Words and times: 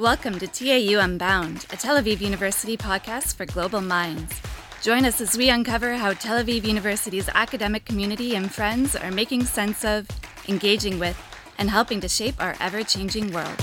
Welcome 0.00 0.38
to 0.38 0.46
TAU 0.46 0.98
Unbound, 0.98 1.66
a 1.68 1.76
Tel 1.76 2.02
Aviv 2.02 2.22
University 2.22 2.74
podcast 2.74 3.34
for 3.34 3.44
global 3.44 3.82
minds. 3.82 4.32
Join 4.80 5.04
us 5.04 5.20
as 5.20 5.36
we 5.36 5.50
uncover 5.50 5.92
how 5.92 6.14
Tel 6.14 6.42
Aviv 6.42 6.64
University's 6.64 7.28
academic 7.34 7.84
community 7.84 8.34
and 8.34 8.50
friends 8.50 8.96
are 8.96 9.10
making 9.10 9.44
sense 9.44 9.84
of, 9.84 10.08
engaging 10.48 10.98
with, 10.98 11.22
and 11.58 11.68
helping 11.68 12.00
to 12.00 12.08
shape 12.08 12.36
our 12.40 12.56
ever 12.60 12.82
changing 12.82 13.30
world. 13.30 13.60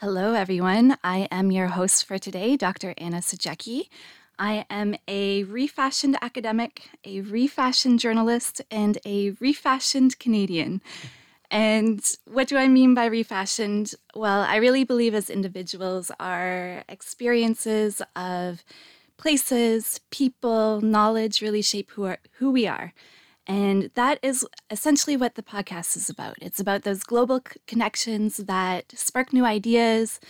Hello, 0.00 0.32
everyone. 0.32 0.96
I 1.04 1.28
am 1.30 1.52
your 1.52 1.66
host 1.66 2.06
for 2.06 2.16
today, 2.16 2.56
Dr. 2.56 2.94
Anna 2.96 3.18
Sajecki. 3.18 3.90
I 4.38 4.64
am 4.70 4.96
a 5.06 5.44
refashioned 5.44 6.16
academic, 6.22 6.88
a 7.04 7.20
refashioned 7.20 8.00
journalist, 8.00 8.62
and 8.70 8.96
a 9.04 9.32
refashioned 9.32 10.18
Canadian. 10.18 10.80
And 11.52 12.02
what 12.24 12.48
do 12.48 12.56
I 12.56 12.66
mean 12.66 12.94
by 12.94 13.04
refashioned? 13.04 13.94
Well, 14.14 14.40
I 14.40 14.56
really 14.56 14.84
believe 14.84 15.14
as 15.14 15.28
individuals, 15.28 16.10
our 16.18 16.82
experiences 16.88 18.00
of 18.16 18.64
places, 19.18 20.00
people, 20.10 20.80
knowledge 20.80 21.42
really 21.42 21.60
shape 21.60 21.90
who, 21.90 22.04
are, 22.04 22.18
who 22.38 22.50
we 22.50 22.66
are. 22.66 22.94
And 23.46 23.90
that 23.96 24.18
is 24.22 24.46
essentially 24.70 25.14
what 25.14 25.34
the 25.34 25.42
podcast 25.42 25.94
is 25.94 26.08
about. 26.08 26.36
It's 26.40 26.58
about 26.58 26.84
those 26.84 27.02
global 27.04 27.40
c- 27.46 27.60
connections 27.66 28.38
that 28.38 28.90
spark 28.96 29.34
new 29.34 29.44
ideas, 29.44 30.20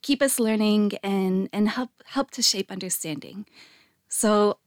keep 0.00 0.22
us 0.22 0.40
learning, 0.40 0.92
and, 1.02 1.50
and 1.52 1.68
help, 1.68 1.90
help 2.06 2.30
to 2.30 2.42
shape 2.42 2.72
understanding. 2.72 3.44
So, 4.08 4.59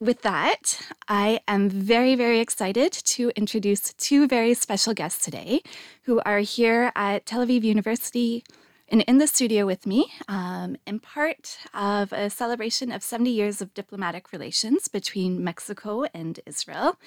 with 0.00 0.22
that, 0.22 0.78
I 1.08 1.40
am 1.48 1.70
very, 1.70 2.14
very 2.14 2.40
excited 2.40 2.92
to 2.92 3.30
introduce 3.34 3.94
two 3.94 4.28
very 4.28 4.52
special 4.54 4.92
guests 4.92 5.24
today 5.24 5.62
who 6.02 6.20
are 6.26 6.40
here 6.40 6.92
at 6.94 7.24
Tel 7.24 7.46
Aviv 7.46 7.62
University 7.62 8.44
and 8.88 9.02
in 9.02 9.18
the 9.18 9.26
studio 9.26 9.66
with 9.66 9.86
me 9.86 10.12
um, 10.28 10.76
in 10.86 11.00
part 11.00 11.58
of 11.74 12.12
a 12.12 12.30
celebration 12.30 12.92
of 12.92 13.02
70 13.02 13.30
years 13.30 13.60
of 13.60 13.74
diplomatic 13.74 14.32
relations 14.32 14.86
between 14.86 15.42
Mexico 15.42 16.04
and 16.14 16.40
Israel. 16.46 16.98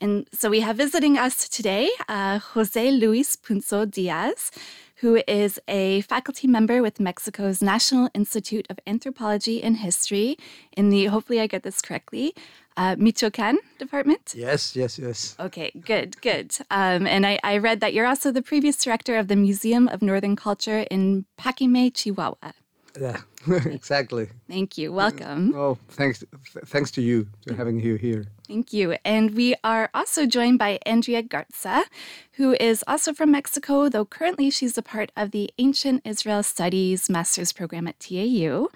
And 0.00 0.28
so 0.32 0.50
we 0.50 0.60
have 0.60 0.76
visiting 0.76 1.16
us 1.16 1.48
today 1.48 1.88
uh, 2.08 2.38
Jose 2.38 2.90
Luis 2.90 3.36
Punzo 3.36 3.88
Diaz, 3.88 4.50
who 4.96 5.22
is 5.26 5.60
a 5.68 6.00
faculty 6.02 6.46
member 6.46 6.82
with 6.82 7.00
Mexico's 7.00 7.62
National 7.62 8.08
Institute 8.14 8.66
of 8.70 8.78
Anthropology 8.86 9.62
and 9.62 9.78
History 9.78 10.36
in 10.76 10.90
the, 10.90 11.06
hopefully 11.06 11.40
I 11.40 11.46
get 11.46 11.62
this 11.62 11.82
correctly, 11.82 12.34
uh, 12.76 12.96
Michoacan 12.98 13.58
department. 13.78 14.34
Yes, 14.36 14.74
yes, 14.74 14.98
yes. 14.98 15.36
Okay, 15.38 15.70
good, 15.84 16.20
good. 16.20 16.56
Um, 16.70 17.06
and 17.06 17.26
I, 17.26 17.38
I 17.44 17.58
read 17.58 17.80
that 17.80 17.94
you're 17.94 18.06
also 18.06 18.32
the 18.32 18.42
previous 18.42 18.76
director 18.76 19.16
of 19.16 19.28
the 19.28 19.36
Museum 19.36 19.88
of 19.88 20.02
Northern 20.02 20.36
Culture 20.36 20.80
in 20.90 21.24
Paquime, 21.36 21.90
Chihuahua. 21.92 22.52
Yeah, 23.00 23.20
exactly. 23.66 24.28
Thank 24.48 24.78
you. 24.78 24.90
Uh, 24.92 24.96
Welcome. 24.96 25.54
Oh, 25.54 25.78
thanks, 25.88 26.20
th- 26.20 26.64
thanks 26.66 26.90
to 26.92 27.02
you 27.02 27.26
for 27.46 27.54
having 27.54 27.80
you 27.80 27.96
here. 27.96 28.26
Thank 28.46 28.72
you. 28.72 28.96
And 29.04 29.34
we 29.34 29.54
are 29.64 29.90
also 29.94 30.26
joined 30.26 30.58
by 30.58 30.78
Andrea 30.86 31.22
Garza, 31.22 31.84
who 32.32 32.52
is 32.60 32.84
also 32.86 33.12
from 33.12 33.30
Mexico, 33.30 33.88
though 33.88 34.04
currently 34.04 34.50
she's 34.50 34.78
a 34.78 34.82
part 34.82 35.10
of 35.16 35.30
the 35.30 35.50
Ancient 35.58 36.02
Israel 36.04 36.42
Studies 36.42 37.08
master's 37.10 37.52
program 37.52 37.88
at 37.88 37.98
TAU. 37.98 38.68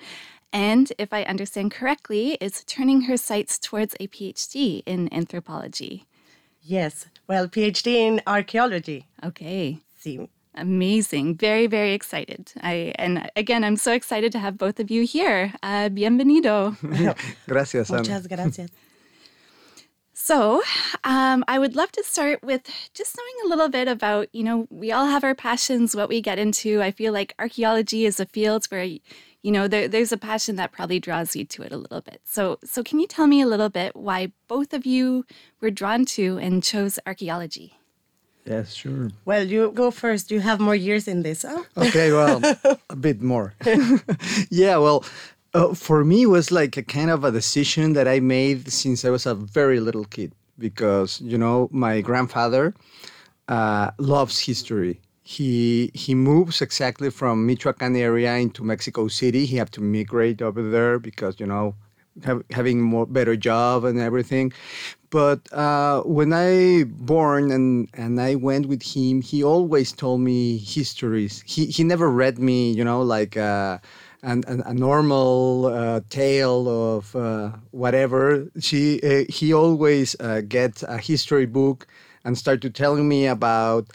And 0.52 0.92
if 0.98 1.12
I 1.12 1.24
understand 1.24 1.70
correctly, 1.72 2.38
is 2.40 2.64
turning 2.64 3.02
her 3.02 3.16
sights 3.18 3.58
towards 3.58 3.94
a 4.00 4.08
PhD 4.08 4.82
in 4.86 5.12
anthropology. 5.12 6.06
Yes. 6.62 7.06
Well, 7.26 7.48
PhD 7.48 7.86
in 7.94 8.22
archaeology. 8.26 9.06
Okay. 9.22 9.78
See. 9.96 10.28
Amazing. 10.58 11.36
Very, 11.36 11.66
very 11.66 11.92
excited. 11.92 12.52
I 12.60 12.92
and 12.96 13.30
again, 13.36 13.62
I'm 13.62 13.76
so 13.76 13.92
excited 13.92 14.32
to 14.32 14.38
have 14.38 14.58
both 14.58 14.80
of 14.80 14.90
you 14.90 15.04
here. 15.04 15.52
Uh, 15.62 15.88
bienvenido. 15.88 16.76
Gracias, 17.46 17.90
Ana. 17.90 18.02
Muchas 18.02 18.26
gracias. 18.26 18.70
So, 20.20 20.62
um, 21.04 21.44
I 21.46 21.60
would 21.60 21.76
love 21.76 21.92
to 21.92 22.02
start 22.02 22.42
with 22.42 22.62
just 22.92 23.16
knowing 23.16 23.46
a 23.46 23.48
little 23.48 23.68
bit 23.68 23.86
about, 23.86 24.28
you 24.34 24.42
know, 24.42 24.66
we 24.68 24.90
all 24.90 25.06
have 25.06 25.22
our 25.22 25.34
passions, 25.34 25.94
what 25.94 26.08
we 26.08 26.20
get 26.20 26.40
into. 26.40 26.82
I 26.82 26.90
feel 26.90 27.12
like 27.12 27.34
archaeology 27.38 28.04
is 28.04 28.18
a 28.18 28.26
field 28.26 28.66
where, 28.66 28.82
you 28.82 29.00
know, 29.44 29.68
there, 29.68 29.86
there's 29.86 30.12
a 30.12 30.18
passion 30.18 30.56
that 30.56 30.72
probably 30.72 30.98
draws 30.98 31.36
you 31.36 31.44
to 31.46 31.62
it 31.62 31.72
a 31.72 31.78
little 31.78 32.00
bit. 32.00 32.20
So, 32.24 32.58
so 32.64 32.82
can 32.82 32.98
you 32.98 33.06
tell 33.06 33.28
me 33.28 33.40
a 33.40 33.46
little 33.46 33.68
bit 33.68 33.94
why 33.94 34.32
both 34.48 34.74
of 34.74 34.84
you 34.84 35.24
were 35.60 35.70
drawn 35.70 36.04
to 36.16 36.36
and 36.38 36.64
chose 36.64 36.98
archaeology? 37.06 37.77
Yes, 38.48 38.72
sure. 38.72 39.10
Well, 39.26 39.44
you 39.46 39.70
go 39.72 39.90
first. 39.90 40.30
You 40.30 40.40
have 40.40 40.58
more 40.58 40.74
years 40.74 41.06
in 41.06 41.22
this, 41.22 41.42
huh? 41.42 41.64
Okay, 41.76 42.12
well, 42.12 42.40
a 42.90 42.96
bit 42.96 43.20
more. 43.20 43.54
yeah, 44.50 44.78
well, 44.78 45.04
uh, 45.52 45.74
for 45.74 46.02
me, 46.02 46.22
it 46.22 46.30
was 46.30 46.50
like 46.50 46.76
a 46.78 46.82
kind 46.82 47.10
of 47.10 47.24
a 47.24 47.30
decision 47.30 47.92
that 47.92 48.08
I 48.08 48.20
made 48.20 48.72
since 48.72 49.04
I 49.04 49.10
was 49.10 49.26
a 49.26 49.34
very 49.34 49.80
little 49.80 50.04
kid 50.04 50.32
because, 50.58 51.20
you 51.20 51.36
know, 51.36 51.68
my 51.72 52.00
grandfather 52.00 52.74
uh, 53.48 53.90
loves 53.98 54.38
history. 54.38 55.00
He 55.22 55.90
he 55.92 56.14
moves 56.14 56.62
exactly 56.62 57.10
from 57.10 57.44
Michoacan 57.44 57.94
area 57.96 58.34
into 58.36 58.64
Mexico 58.64 59.08
City. 59.08 59.44
He 59.44 59.56
had 59.58 59.70
to 59.72 59.82
migrate 59.82 60.40
over 60.40 60.62
there 60.62 60.98
because, 60.98 61.38
you 61.38 61.46
know, 61.46 61.74
have, 62.24 62.42
having 62.50 62.80
more 62.80 63.04
better 63.04 63.36
job 63.36 63.84
and 63.84 63.98
everything. 63.98 64.52
But 65.10 65.50
uh, 65.52 66.02
when 66.02 66.32
I 66.32 66.84
born 66.84 67.50
and 67.50 67.88
and 67.94 68.20
I 68.20 68.34
went 68.34 68.66
with 68.66 68.82
him, 68.82 69.22
he 69.22 69.42
always 69.42 69.92
told 69.92 70.20
me 70.20 70.58
histories. 70.58 71.42
He 71.46 71.66
he 71.66 71.82
never 71.84 72.10
read 72.10 72.38
me, 72.38 72.72
you 72.72 72.84
know, 72.84 73.02
like. 73.02 73.36
Uh, 73.36 73.78
a 74.20 74.74
normal 74.74 75.66
uh, 75.66 76.00
tale 76.10 76.68
of 76.96 77.14
uh, 77.14 77.50
whatever. 77.70 78.50
She, 78.58 79.00
uh, 79.00 79.24
he 79.28 79.52
always 79.52 80.16
uh, 80.18 80.42
get 80.46 80.82
a 80.88 80.98
history 80.98 81.46
book 81.46 81.86
and 82.24 82.36
start 82.36 82.60
to 82.62 82.70
telling 82.70 83.08
me 83.08 83.26
about 83.26 83.86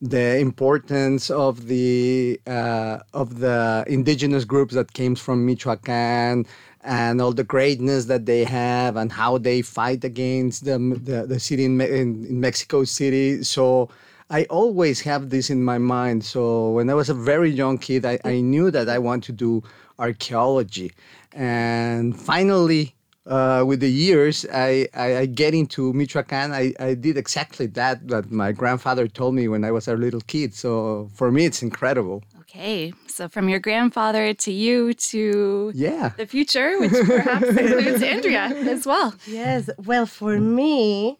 the 0.00 0.38
importance 0.38 1.30
of 1.30 1.66
the 1.68 2.40
uh, 2.46 2.98
of 3.14 3.38
the 3.40 3.84
indigenous 3.86 4.44
groups 4.44 4.74
that 4.74 4.92
came 4.92 5.14
from 5.14 5.46
Michoacan 5.46 6.46
and 6.86 7.20
all 7.20 7.32
the 7.32 7.44
greatness 7.44 8.06
that 8.06 8.24
they 8.26 8.44
have 8.44 8.96
and 8.96 9.12
how 9.12 9.36
they 9.38 9.60
fight 9.60 10.04
against 10.04 10.64
the 10.64 10.78
the, 10.78 11.26
the 11.26 11.40
city 11.40 11.64
in, 11.64 11.80
in, 11.80 12.24
in 12.24 12.40
Mexico 12.40 12.84
City. 12.84 13.42
So 13.42 13.90
I 14.30 14.44
always 14.44 15.00
have 15.02 15.30
this 15.30 15.50
in 15.50 15.62
my 15.64 15.78
mind. 15.78 16.24
So 16.24 16.70
when 16.70 16.88
I 16.88 16.94
was 16.94 17.08
a 17.10 17.14
very 17.14 17.50
young 17.50 17.78
kid, 17.78 18.06
I, 18.06 18.18
I 18.24 18.40
knew 18.40 18.70
that 18.70 18.88
I 18.88 18.98
want 18.98 19.24
to 19.24 19.32
do 19.32 19.62
archaeology. 19.98 20.92
And 21.32 22.18
finally, 22.18 22.94
uh, 23.26 23.64
with 23.66 23.80
the 23.80 23.90
years, 23.90 24.46
I, 24.52 24.88
I, 24.94 25.16
I 25.18 25.26
get 25.26 25.54
into 25.54 25.92
Michoacan. 25.92 26.52
I, 26.52 26.72
I 26.78 26.94
did 26.94 27.16
exactly 27.16 27.66
that 27.66 28.06
that 28.08 28.30
my 28.30 28.52
grandfather 28.52 29.08
told 29.08 29.34
me 29.34 29.48
when 29.48 29.64
I 29.64 29.72
was 29.72 29.88
a 29.88 29.94
little 29.94 30.20
kid. 30.20 30.54
So 30.54 31.10
for 31.14 31.32
me, 31.32 31.44
it's 31.44 31.62
incredible. 31.62 32.22
Okay, 32.48 32.92
so 33.08 33.28
from 33.28 33.48
your 33.48 33.58
grandfather 33.58 34.32
to 34.32 34.52
you 34.52 34.94
to 34.94 35.72
Yeah. 35.74 36.10
the 36.16 36.26
future, 36.26 36.78
which 36.78 36.92
perhaps 36.92 37.48
includes 37.62 38.02
Andrea 38.02 38.44
as 38.68 38.86
well. 38.86 39.14
Yes. 39.26 39.68
Well, 39.84 40.06
for 40.06 40.38
me, 40.38 41.18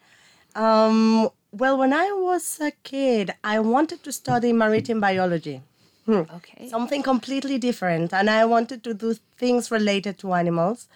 um, 0.55 1.29
well, 1.51 1.77
when 1.77 1.91
I 1.91 2.11
was 2.13 2.59
a 2.61 2.71
kid, 2.83 3.33
I 3.43 3.59
wanted 3.59 4.03
to 4.03 4.11
study 4.11 4.53
maritime 4.53 5.01
biology. 5.01 5.61
Okay. 6.09 6.69
something 6.69 7.03
completely 7.03 7.57
different 7.57 8.13
and 8.13 8.29
i 8.29 8.45
wanted 8.45 8.81
to 8.83 8.93
do 8.93 9.13
things 9.37 9.69
related 9.71 10.17
to 10.17 10.33
animals 10.33 10.87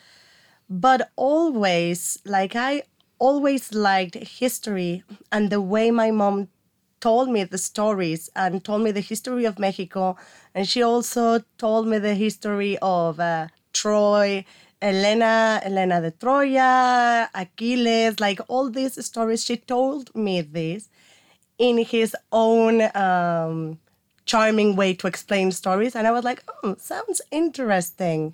but 0.69 1.09
always 1.17 2.17
like 2.25 2.55
i 2.55 2.81
always 3.19 3.73
liked 3.73 4.15
history 4.15 5.03
and 5.31 5.49
the 5.49 5.59
way 5.61 5.91
my 5.91 6.11
mom 6.11 6.47
told 7.01 7.29
me 7.29 7.43
the 7.43 7.57
stories 7.57 8.29
and 8.35 8.63
told 8.63 8.81
me 8.81 8.91
the 8.91 9.01
history 9.01 9.45
of 9.45 9.59
mexico 9.59 10.15
and 10.55 10.67
she 10.67 10.81
also 10.81 11.43
told 11.57 11.87
me 11.87 11.97
the 11.97 12.15
history 12.15 12.77
of 12.81 13.19
uh, 13.19 13.47
troy 13.73 14.45
elena 14.81 15.59
elena 15.63 15.99
de 16.01 16.11
troya 16.11 17.27
achilles 17.33 18.19
like 18.19 18.39
all 18.47 18.69
these 18.69 19.03
stories 19.05 19.43
she 19.43 19.57
told 19.57 20.15
me 20.15 20.41
this 20.41 20.89
in 21.57 21.77
his 21.77 22.15
own 22.31 22.81
um, 22.95 23.79
charming 24.25 24.75
way 24.75 24.93
to 24.95 25.07
explain 25.07 25.51
stories. 25.51 25.95
And 25.95 26.07
I 26.07 26.11
was 26.11 26.23
like, 26.23 26.43
oh, 26.63 26.75
sounds 26.79 27.21
interesting. 27.31 28.33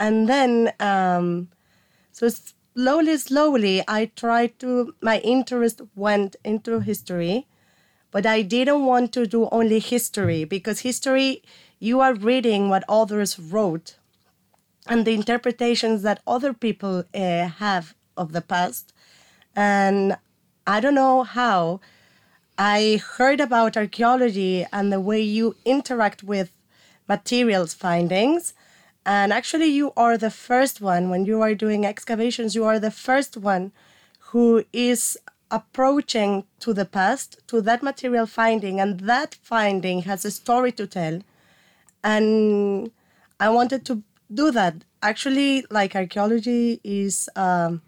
And 0.00 0.28
then, 0.28 0.72
um, 0.80 1.48
so 2.12 2.28
slowly, 2.74 3.16
slowly, 3.18 3.84
I 3.86 4.06
tried 4.16 4.58
to, 4.60 4.94
my 5.00 5.18
interest 5.20 5.80
went 5.94 6.36
into 6.44 6.80
history, 6.80 7.46
but 8.10 8.26
I 8.26 8.42
didn't 8.42 8.84
want 8.84 9.12
to 9.12 9.26
do 9.26 9.48
only 9.50 9.78
history 9.78 10.44
because 10.44 10.80
history, 10.80 11.42
you 11.78 12.00
are 12.00 12.14
reading 12.14 12.68
what 12.68 12.84
others 12.88 13.38
wrote 13.38 13.96
and 14.86 15.06
the 15.06 15.14
interpretations 15.14 16.02
that 16.02 16.20
other 16.26 16.52
people 16.52 17.04
uh, 17.14 17.46
have 17.46 17.94
of 18.16 18.32
the 18.32 18.40
past. 18.40 18.92
And 19.54 20.16
I 20.66 20.80
don't 20.80 20.94
know 20.94 21.22
how 21.22 21.80
I 22.58 23.00
heard 23.16 23.40
about 23.40 23.76
archaeology 23.76 24.66
and 24.72 24.92
the 24.92 25.00
way 25.00 25.20
you 25.20 25.56
interact 25.64 26.22
with 26.22 26.50
materials 27.08 27.74
findings. 27.74 28.54
And 29.06 29.32
actually, 29.32 29.66
you 29.66 29.92
are 29.96 30.18
the 30.18 30.30
first 30.30 30.80
one, 30.80 31.08
when 31.08 31.24
you 31.24 31.40
are 31.40 31.54
doing 31.54 31.86
excavations, 31.86 32.54
you 32.54 32.64
are 32.64 32.78
the 32.78 32.90
first 32.90 33.36
one 33.36 33.72
who 34.30 34.64
is 34.72 35.18
approaching 35.50 36.44
to 36.60 36.72
the 36.72 36.84
past, 36.84 37.38
to 37.48 37.60
that 37.62 37.82
material 37.82 38.26
finding, 38.26 38.80
and 38.80 39.00
that 39.00 39.34
finding 39.42 40.02
has 40.02 40.24
a 40.24 40.30
story 40.30 40.72
to 40.72 40.86
tell. 40.86 41.20
And 42.04 42.90
I 43.38 43.48
wanted 43.50 43.84
to 43.86 44.02
do 44.32 44.50
that. 44.52 44.74
Actually, 45.02 45.64
like 45.70 45.96
archaeology 45.96 46.80
is 46.84 47.28
um, 47.36 47.82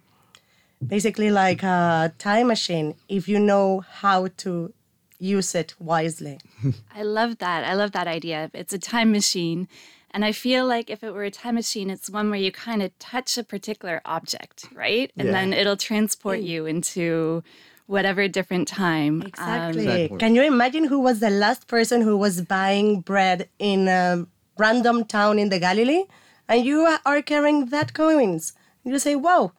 basically 0.86 1.30
like 1.30 1.62
a 1.62 2.12
time 2.18 2.48
machine 2.48 2.94
if 3.08 3.28
you 3.28 3.38
know 3.38 3.80
how 3.80 4.28
to 4.38 4.72
use 5.18 5.54
it 5.54 5.74
wisely. 5.78 6.38
I 6.94 7.02
love 7.02 7.38
that. 7.38 7.64
I 7.64 7.74
love 7.74 7.92
that 7.92 8.08
idea. 8.08 8.50
It's 8.52 8.72
a 8.72 8.78
time 8.78 9.12
machine. 9.12 9.68
And 10.14 10.24
I 10.24 10.32
feel 10.32 10.66
like 10.66 10.90
if 10.90 11.02
it 11.02 11.12
were 11.12 11.24
a 11.24 11.30
time 11.30 11.54
machine, 11.54 11.88
it's 11.90 12.10
one 12.10 12.30
where 12.30 12.38
you 12.38 12.52
kind 12.52 12.82
of 12.82 12.96
touch 12.98 13.38
a 13.38 13.44
particular 13.44 14.00
object, 14.04 14.68
right? 14.74 15.10
And 15.16 15.28
Yeah. 15.28 15.32
then 15.32 15.52
it'll 15.52 15.76
transport 15.76 16.40
you 16.40 16.66
into 16.66 17.42
whatever 17.86 18.28
different 18.28 18.68
time. 18.68 19.22
Um, 19.22 19.28
Exactly. 19.28 19.82
Exactly. 19.82 20.18
Can 20.18 20.34
you 20.34 20.42
imagine 20.42 20.84
who 20.84 21.00
was 21.00 21.20
the 21.20 21.30
last 21.30 21.66
person 21.66 22.02
who 22.02 22.16
was 22.16 22.42
buying 22.42 23.00
bread 23.00 23.48
in 23.58 23.88
a 23.88 24.26
random 24.58 25.04
town 25.04 25.38
in 25.38 25.48
the 25.48 25.58
Galilee? 25.58 26.04
And 26.48 26.64
you 26.64 26.98
are 27.06 27.22
carrying 27.22 27.66
that 27.66 27.94
coins. 27.94 28.52
You 28.84 28.98
say, 28.98 29.16
whoa, 29.16 29.52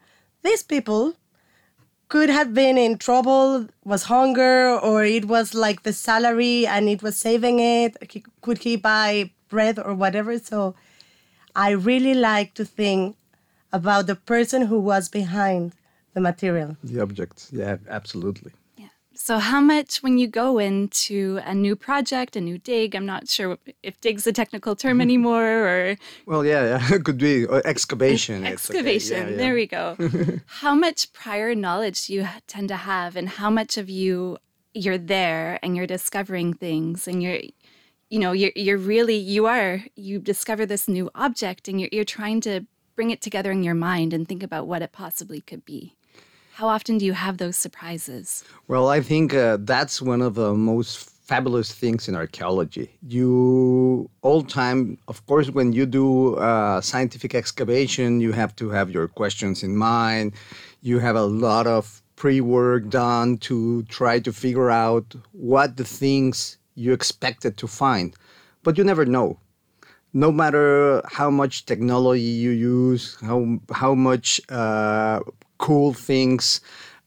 these 0.44 0.62
people 0.64 1.16
could 2.10 2.30
have 2.30 2.54
been 2.54 2.78
in 2.78 2.98
trouble, 3.00 3.68
was 3.84 4.04
hunger, 4.04 4.78
or 4.80 5.04
it 5.04 5.26
was 5.26 5.56
like 5.56 5.82
the 5.82 5.94
salary 5.94 6.68
and 6.68 6.88
it 6.88 7.02
was 7.02 7.18
saving 7.18 7.60
it. 7.60 7.98
Could 8.42 8.60
he 8.60 8.76
buy 8.76 9.32
bread 9.54 9.76
or 9.86 9.94
whatever? 10.04 10.34
So 10.52 10.58
I 11.68 11.70
really 11.90 12.16
like 12.32 12.50
to 12.60 12.66
think 12.80 13.16
about 13.72 14.04
the 14.08 14.16
person 14.34 14.60
who 14.70 14.80
was 14.92 15.04
behind 15.10 15.64
the 16.16 16.22
material. 16.22 16.78
The 16.84 17.00
objects. 17.02 17.50
Yeah, 17.52 17.78
absolutely. 18.00 18.52
Yeah. 18.78 18.92
So, 19.16 19.34
how 19.52 19.62
much 19.74 19.92
when 20.04 20.16
you 20.22 20.28
go 20.44 20.60
into 20.70 21.40
a 21.52 21.54
new 21.66 21.76
project, 21.76 22.36
a 22.36 22.42
new 22.42 22.58
dig? 22.72 22.90
I'm 22.96 23.06
not 23.06 23.24
sure 23.36 23.58
if 23.82 23.94
dig's 24.02 24.28
a 24.28 24.34
technical 24.42 24.76
term 24.76 24.98
anymore 25.08 25.50
or 25.70 25.98
Well, 26.32 26.44
yeah, 26.46 26.64
yeah. 26.72 26.82
It 26.98 27.04
could 27.06 27.18
be 27.30 27.36
uh, 27.48 27.62
excavation. 27.74 28.38
it's 28.46 28.70
okay. 28.70 28.80
excavation. 28.80 29.22
Yeah, 29.22 29.30
yeah. 29.32 29.42
There 29.42 29.56
we 29.62 29.68
go. 29.78 29.86
how 30.62 30.76
much 30.86 31.00
prior 31.14 31.56
knowledge 31.66 32.00
do 32.08 32.14
you 32.14 32.24
tend 32.54 32.68
to 32.70 32.80
have, 32.94 33.12
and 33.20 33.28
how 33.42 33.50
much 33.60 33.74
of 33.82 33.88
you 33.90 34.38
you're 34.84 35.04
there 35.18 35.60
and 35.62 35.70
you're 35.76 35.92
discovering 35.98 36.50
things, 36.66 37.08
and 37.10 37.18
you're, 37.24 37.42
you 38.14 38.20
know, 38.20 38.32
you're 38.32 38.52
you're 38.56 38.78
really 38.78 39.16
you 39.16 39.48
are 39.48 39.84
you 39.96 40.20
discover 40.20 40.68
this 40.68 40.88
new 40.88 41.10
object, 41.16 41.68
and 41.68 41.82
you're 41.82 41.90
you're 41.92 42.12
trying 42.20 42.42
to 42.42 42.62
bring 42.96 43.10
it 43.10 43.22
together 43.22 43.52
in 43.52 43.64
your 43.64 43.74
mind 43.74 44.14
and 44.14 44.28
think 44.28 44.44
about 44.44 44.68
what 44.68 44.84
it 44.84 44.92
possibly 44.92 45.42
could 45.42 45.66
be. 45.66 45.96
How 46.54 46.68
often 46.68 47.00
do 47.00 47.06
you 47.06 47.14
have 47.14 47.40
those 47.40 47.58
surprises? 47.58 48.44
Well, 48.68 48.88
I 48.88 49.02
think 49.02 49.34
uh, 49.34 49.58
that's 49.62 50.00
one 50.00 50.22
of 50.22 50.36
the 50.36 50.54
most 50.54 51.10
fabulous 51.32 51.74
things 51.74 52.08
in 52.08 52.14
archaeology. 52.16 52.88
You 53.02 54.08
all 54.22 54.44
time, 54.44 55.00
of 55.08 55.26
course, 55.26 55.50
when 55.50 55.74
you 55.74 55.88
do 55.88 56.36
uh, 56.36 56.82
scientific 56.82 57.34
excavation, 57.34 58.22
you 58.22 58.32
have 58.32 58.56
to 58.58 58.70
have 58.70 58.92
your 58.92 59.08
questions 59.08 59.64
in 59.64 59.76
mind. 59.76 60.34
You 60.84 61.00
have 61.00 61.16
a 61.16 61.26
lot 61.48 61.66
of 61.66 62.04
pre-work 62.16 62.90
done 62.90 63.38
to 63.50 63.82
try 63.84 64.20
to 64.20 64.32
figure 64.32 64.70
out 64.70 65.16
what 65.32 65.78
the 65.78 65.84
things 65.84 66.60
you 66.76 66.94
expected 66.94 67.58
to 67.58 67.68
find, 67.68 68.16
but 68.64 68.78
you 68.78 68.84
never 68.84 69.06
know 69.06 69.40
no 70.14 70.32
matter 70.32 71.02
how 71.08 71.30
much 71.30 71.66
technology 71.66 72.22
you 72.22 72.52
use, 72.52 73.18
how 73.22 73.60
how 73.72 73.96
much 73.96 74.40
uh, 74.50 75.20
cool 75.58 75.94
things 75.94 76.62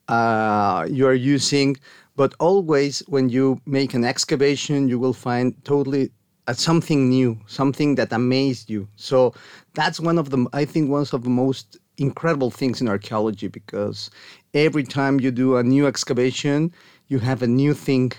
uh, 0.08 0.86
you 0.90 1.06
are 1.06 1.14
using, 1.14 1.76
but 2.16 2.34
always 2.40 3.00
when 3.08 3.28
you 3.28 3.60
make 3.66 3.94
an 3.94 4.04
excavation, 4.04 4.88
you 4.88 4.98
will 4.98 5.12
find 5.12 5.54
totally 5.64 6.10
uh, 6.46 6.52
something 6.52 7.08
new, 7.08 7.38
something 7.46 7.94
that 7.96 8.12
amazed 8.12 8.70
you. 8.70 8.88
So 8.96 9.34
that's 9.74 10.00
one 10.00 10.18
of 10.18 10.30
the 10.30 10.46
I 10.52 10.64
think 10.64 10.90
one 10.90 11.06
of 11.12 11.22
the 11.22 11.30
most 11.30 11.78
incredible 11.98 12.50
things 12.50 12.80
in 12.80 12.88
archaeology 12.88 13.48
because 13.48 14.10
every 14.52 14.84
time 14.84 15.20
you 15.20 15.30
do 15.30 15.56
a 15.56 15.62
new 15.62 15.86
excavation, 15.86 16.72
you 17.08 17.18
have 17.20 17.42
a 17.42 17.46
new 17.46 17.72
thing, 17.72 18.12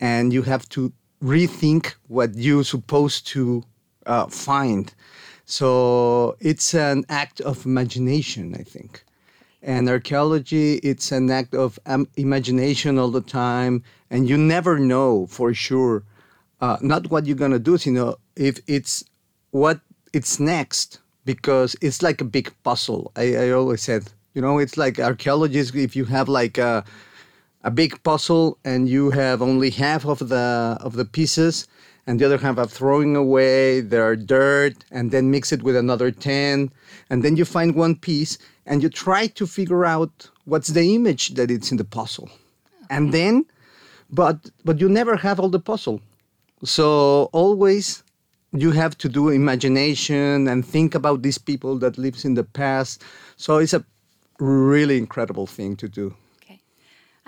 and 0.00 0.32
you 0.32 0.42
have 0.42 0.68
to 0.70 0.92
rethink 1.22 1.94
what 2.08 2.34
you're 2.34 2.64
supposed 2.64 3.26
to 3.28 3.62
uh, 4.06 4.26
find. 4.26 4.94
So 5.44 6.36
it's 6.40 6.74
an 6.74 7.04
act 7.08 7.40
of 7.40 7.66
imagination, 7.66 8.54
I 8.58 8.62
think. 8.62 9.04
And 9.62 9.88
archaeology, 9.88 10.76
it's 10.76 11.12
an 11.12 11.30
act 11.30 11.54
of 11.54 11.78
um, 11.84 12.08
imagination 12.16 12.98
all 12.98 13.10
the 13.10 13.20
time, 13.20 13.82
and 14.08 14.28
you 14.28 14.38
never 14.38 14.78
know 14.78 15.26
for 15.26 15.52
sure, 15.52 16.02
uh, 16.62 16.78
not 16.80 17.10
what 17.10 17.26
you're 17.26 17.36
gonna 17.36 17.58
do, 17.58 17.76
you 17.82 17.92
know, 17.92 18.16
if 18.36 18.58
it's 18.66 19.04
what 19.50 19.80
it's 20.14 20.40
next, 20.40 21.00
because 21.26 21.76
it's 21.82 22.02
like 22.02 22.22
a 22.22 22.24
big 22.24 22.52
puzzle. 22.62 23.12
I, 23.16 23.34
I 23.36 23.50
always 23.50 23.82
said, 23.82 24.10
you 24.34 24.40
know, 24.40 24.58
it's 24.58 24.78
like 24.78 24.98
archaeologists. 24.98 25.76
If 25.76 25.94
you 25.94 26.06
have 26.06 26.28
like 26.28 26.56
a 26.56 26.84
a 27.62 27.70
big 27.70 28.02
puzzle 28.02 28.58
and 28.64 28.88
you 28.88 29.10
have 29.10 29.42
only 29.42 29.70
half 29.70 30.04
of 30.04 30.28
the 30.28 30.76
of 30.80 30.94
the 30.94 31.04
pieces 31.04 31.66
and 32.06 32.18
the 32.18 32.24
other 32.24 32.38
half 32.38 32.58
are 32.58 32.66
throwing 32.66 33.14
away 33.14 33.80
there 33.80 34.02
are 34.02 34.16
dirt 34.16 34.84
and 34.90 35.10
then 35.10 35.30
mix 35.30 35.52
it 35.52 35.62
with 35.62 35.76
another 35.76 36.10
10 36.10 36.72
and 37.10 37.22
then 37.22 37.36
you 37.36 37.44
find 37.44 37.74
one 37.74 37.94
piece 37.94 38.38
and 38.66 38.82
you 38.82 38.88
try 38.88 39.26
to 39.26 39.46
figure 39.46 39.84
out 39.84 40.30
what's 40.44 40.68
the 40.68 40.94
image 40.94 41.34
that 41.34 41.50
it's 41.50 41.70
in 41.70 41.76
the 41.76 41.84
puzzle. 41.84 42.30
And 42.88 43.12
then 43.12 43.44
but 44.10 44.50
but 44.64 44.80
you 44.80 44.88
never 44.88 45.16
have 45.16 45.38
all 45.38 45.48
the 45.48 45.60
puzzle. 45.60 46.00
So 46.64 47.28
always 47.32 48.02
you 48.52 48.72
have 48.72 48.96
to 48.98 49.08
do 49.08 49.28
imagination 49.28 50.48
and 50.48 50.66
think 50.66 50.94
about 50.94 51.22
these 51.22 51.38
people 51.38 51.78
that 51.78 51.98
lives 51.98 52.24
in 52.24 52.34
the 52.34 52.44
past. 52.44 53.02
So 53.36 53.58
it's 53.58 53.74
a 53.74 53.84
really 54.38 54.98
incredible 54.98 55.46
thing 55.46 55.76
to 55.76 55.88
do. 55.88 56.14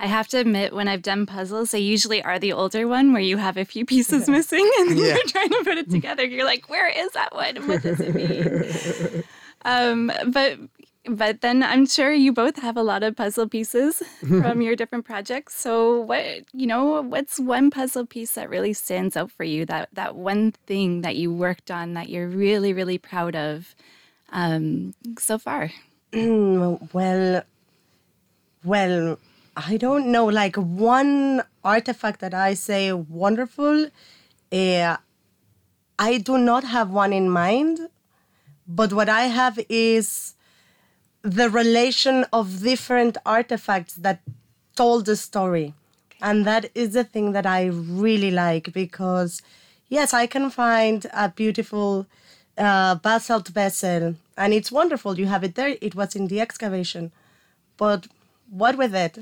I 0.02 0.06
have 0.06 0.26
to 0.28 0.38
admit, 0.38 0.74
when 0.74 0.88
I've 0.88 1.00
done 1.02 1.26
puzzles, 1.26 1.70
they 1.70 1.78
usually 1.78 2.22
are 2.24 2.38
the 2.38 2.52
older 2.52 2.88
one 2.88 3.12
where 3.12 3.22
you 3.22 3.36
have 3.38 3.56
a 3.56 3.64
few 3.64 3.86
pieces 3.86 4.28
missing 4.28 4.68
and 4.80 4.98
Yeah. 4.98 5.14
you're 5.14 5.26
trying 5.28 5.48
to 5.50 5.60
put 5.64 5.78
it 5.78 5.90
together. 5.96 6.24
You're 6.24 6.44
like, 6.44 6.68
where 6.68 6.88
is 6.88 7.12
that 7.12 7.32
one? 7.34 7.56
And 7.56 7.68
What 7.68 7.82
does 7.82 8.00
it 8.00 8.14
mean? 8.14 9.22
um, 9.64 10.10
but 10.26 10.58
but 11.04 11.40
then 11.40 11.64
I'm 11.64 11.86
sure 11.86 12.12
you 12.12 12.32
both 12.32 12.56
have 12.58 12.76
a 12.76 12.82
lot 12.82 13.02
of 13.02 13.16
puzzle 13.16 13.48
pieces 13.48 14.02
from 14.26 14.60
your 14.66 14.76
different 14.76 15.04
projects. 15.04 15.54
So 15.54 16.00
what 16.00 16.24
you 16.52 16.66
know, 16.66 17.00
what's 17.02 17.38
one 17.40 17.70
puzzle 17.70 18.06
piece 18.06 18.32
that 18.34 18.48
really 18.50 18.72
stands 18.72 19.16
out 19.16 19.30
for 19.30 19.44
you? 19.44 19.64
That 19.66 19.88
that 19.94 20.14
one 20.16 20.52
thing 20.66 21.02
that 21.02 21.14
you 21.16 21.32
worked 21.32 21.70
on 21.70 21.94
that 21.94 22.08
you're 22.08 22.28
really 22.28 22.72
really 22.72 22.98
proud 22.98 23.34
of 23.36 23.74
um, 24.30 24.94
so 25.18 25.38
far. 25.38 25.70
Well, 26.92 27.44
well, 28.64 29.18
I 29.56 29.76
don't 29.76 30.10
know. 30.10 30.26
Like 30.26 30.56
one 30.56 31.42
artifact 31.62 32.20
that 32.20 32.34
I 32.34 32.54
say 32.54 32.92
wonderful, 32.92 33.88
uh, 34.50 34.96
I 35.98 36.18
do 36.18 36.38
not 36.38 36.64
have 36.64 36.90
one 36.90 37.12
in 37.12 37.28
mind, 37.28 37.80
but 38.66 38.92
what 38.92 39.08
I 39.08 39.22
have 39.22 39.58
is 39.68 40.34
the 41.22 41.50
relation 41.50 42.24
of 42.32 42.62
different 42.62 43.16
artifacts 43.26 43.94
that 43.94 44.20
told 44.74 45.06
the 45.06 45.16
story. 45.16 45.74
And 46.20 46.46
that 46.46 46.70
is 46.74 46.94
the 46.94 47.04
thing 47.04 47.32
that 47.32 47.46
I 47.46 47.66
really 47.66 48.30
like 48.30 48.72
because, 48.72 49.42
yes, 49.88 50.14
I 50.14 50.26
can 50.26 50.50
find 50.50 51.06
a 51.12 51.28
beautiful 51.28 52.06
uh, 52.56 52.94
basalt 52.96 53.48
vessel 53.48 54.14
and 54.36 54.54
it's 54.54 54.72
wonderful. 54.72 55.18
You 55.18 55.26
have 55.26 55.44
it 55.44 55.56
there. 55.56 55.76
It 55.80 55.94
was 55.94 56.16
in 56.16 56.28
the 56.28 56.40
excavation. 56.40 57.12
But 57.76 58.06
what 58.50 58.78
with 58.78 58.94
it? 58.94 59.18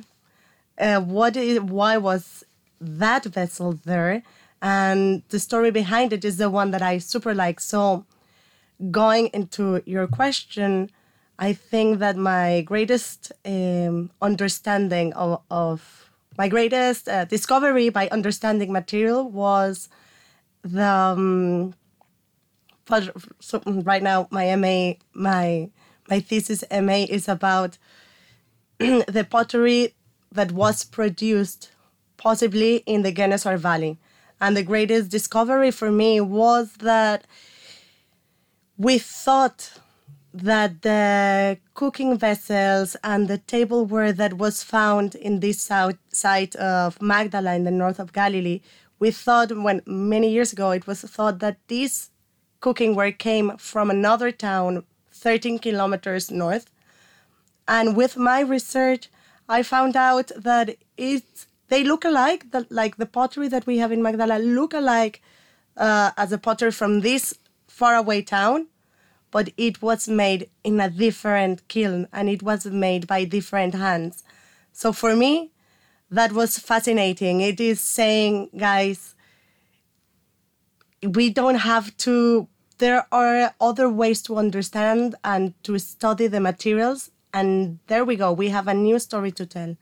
Uh, 0.81 1.01
what 1.01 1.37
is, 1.37 1.61
why 1.61 1.99
was 1.99 2.45
that 2.81 3.25
vessel 3.25 3.79
there? 3.85 4.23
And 4.63 5.23
the 5.29 5.39
story 5.39 5.71
behind 5.71 6.13
it 6.13 6.25
is 6.25 6.39
the 6.39 6.51
one 6.51 6.71
that 6.71 6.83
I 6.83 6.99
super 6.99 7.35
like. 7.35 7.61
So, 7.61 8.07
going 8.91 9.27
into 9.29 9.83
your 9.85 10.07
question, 10.07 10.91
I 11.39 11.53
think 11.53 11.99
that 11.99 12.17
my 12.17 12.63
greatest 12.63 13.33
um, 13.45 14.11
understanding 14.21 15.13
of, 15.13 15.43
of 15.51 16.11
my 16.39 16.49
greatest 16.49 17.09
uh, 17.09 17.25
discovery 17.27 17.91
by 17.91 18.09
understanding 18.09 18.73
material 18.73 19.31
was 19.31 19.89
the 20.63 20.87
um, 20.87 21.75
so 23.41 23.63
right 23.67 24.03
now 24.03 24.27
my 24.31 24.55
MA 24.57 24.95
my 25.15 25.71
my 26.09 26.21
thesis 26.21 26.65
MA 26.71 27.07
is 27.09 27.29
about 27.29 27.79
the 28.79 29.27
pottery 29.31 29.95
that 30.33 30.53
was 30.53 30.85
produced 30.85 31.71
possibly 32.17 32.77
in 32.87 33.03
the 33.03 33.13
Genesar 33.13 33.59
Valley. 33.59 33.99
And 34.41 34.57
the 34.57 34.63
greatest 34.63 35.11
discovery 35.11 35.71
for 35.71 35.91
me 35.91 36.21
was 36.21 36.73
that 36.81 37.27
we 38.77 38.99
thought 38.99 39.73
that 40.33 40.83
the 40.83 41.59
cooking 41.75 42.17
vessels 42.17 42.97
and 43.03 43.29
the 43.29 43.39
tableware 43.39 44.13
that 44.13 44.35
was 44.35 44.63
found 44.63 45.15
in 45.17 45.41
this 45.41 45.61
south 45.61 45.97
side 46.13 46.55
of 46.57 47.03
Magdala 47.03 47.55
in 47.55 47.65
the 47.65 47.71
north 47.71 47.99
of 47.99 48.13
Galilee, 48.13 48.61
we 48.99 49.11
thought 49.11 49.51
when 49.57 49.83
many 49.87 50.31
years 50.31 50.53
ago 50.53 50.71
it 50.71 50.87
was 50.87 51.01
thought 51.01 51.41
that 51.41 51.59
this 51.69 52.11
cooking 52.61 52.95
ware 52.95 53.13
came 53.13 53.57
from 53.57 53.91
another 53.91 54.31
town 54.31 54.85
13 55.13 55.59
kilometers 55.59 56.31
north. 56.31 56.71
And 57.67 57.97
with 57.97 58.17
my 58.17 58.41
research, 58.41 59.09
I 59.51 59.65
found 59.65 59.97
out 59.97 60.31
that 60.37 60.77
it's 60.97 61.49
they 61.71 61.83
look 61.83 62.05
alike, 62.05 62.53
the, 62.53 62.67
like 62.71 62.97
the 62.97 63.07
pottery 63.07 63.49
that 63.49 63.67
we 63.67 63.79
have 63.79 63.91
in 63.91 64.01
Magdala 64.03 64.39
look 64.39 64.73
alike 64.75 65.23
uh, 65.77 66.13
as 66.17 66.31
a 66.33 66.39
pottery 66.39 66.71
from 66.71 67.01
this 67.01 67.37
faraway 67.67 68.23
town, 68.23 68.69
but 69.33 69.51
it 69.57 69.83
was 69.83 70.09
made 70.09 70.49
in 70.63 70.81
a 70.81 70.89
different 70.89 71.67
kiln 71.67 72.07
and 72.13 72.29
it 72.29 72.43
was 72.45 72.67
made 72.67 73.09
by 73.09 73.25
different 73.25 73.75
hands. 73.75 74.23
So 74.73 74.93
for 74.93 75.17
me, 75.17 75.51
that 76.11 76.33
was 76.33 76.59
fascinating. 76.59 77.41
It 77.41 77.61
is 77.61 77.81
saying, 77.81 78.51
guys, 78.57 79.15
we 81.03 81.31
don't 81.31 81.57
have 81.57 81.97
to, 81.99 82.49
there 82.79 83.07
are 83.11 83.55
other 83.61 83.89
ways 83.89 84.23
to 84.23 84.37
understand 84.37 85.17
and 85.25 85.55
to 85.65 85.79
study 85.79 86.29
the 86.29 86.41
materials. 86.41 87.11
And 87.33 87.79
there 87.87 88.05
we 88.05 88.17
go. 88.17 88.33
We 88.33 88.49
have 88.49 88.69
a 88.69 88.75
new 88.75 88.99
story 88.99 89.33
to 89.33 89.47
tell. 89.47 89.77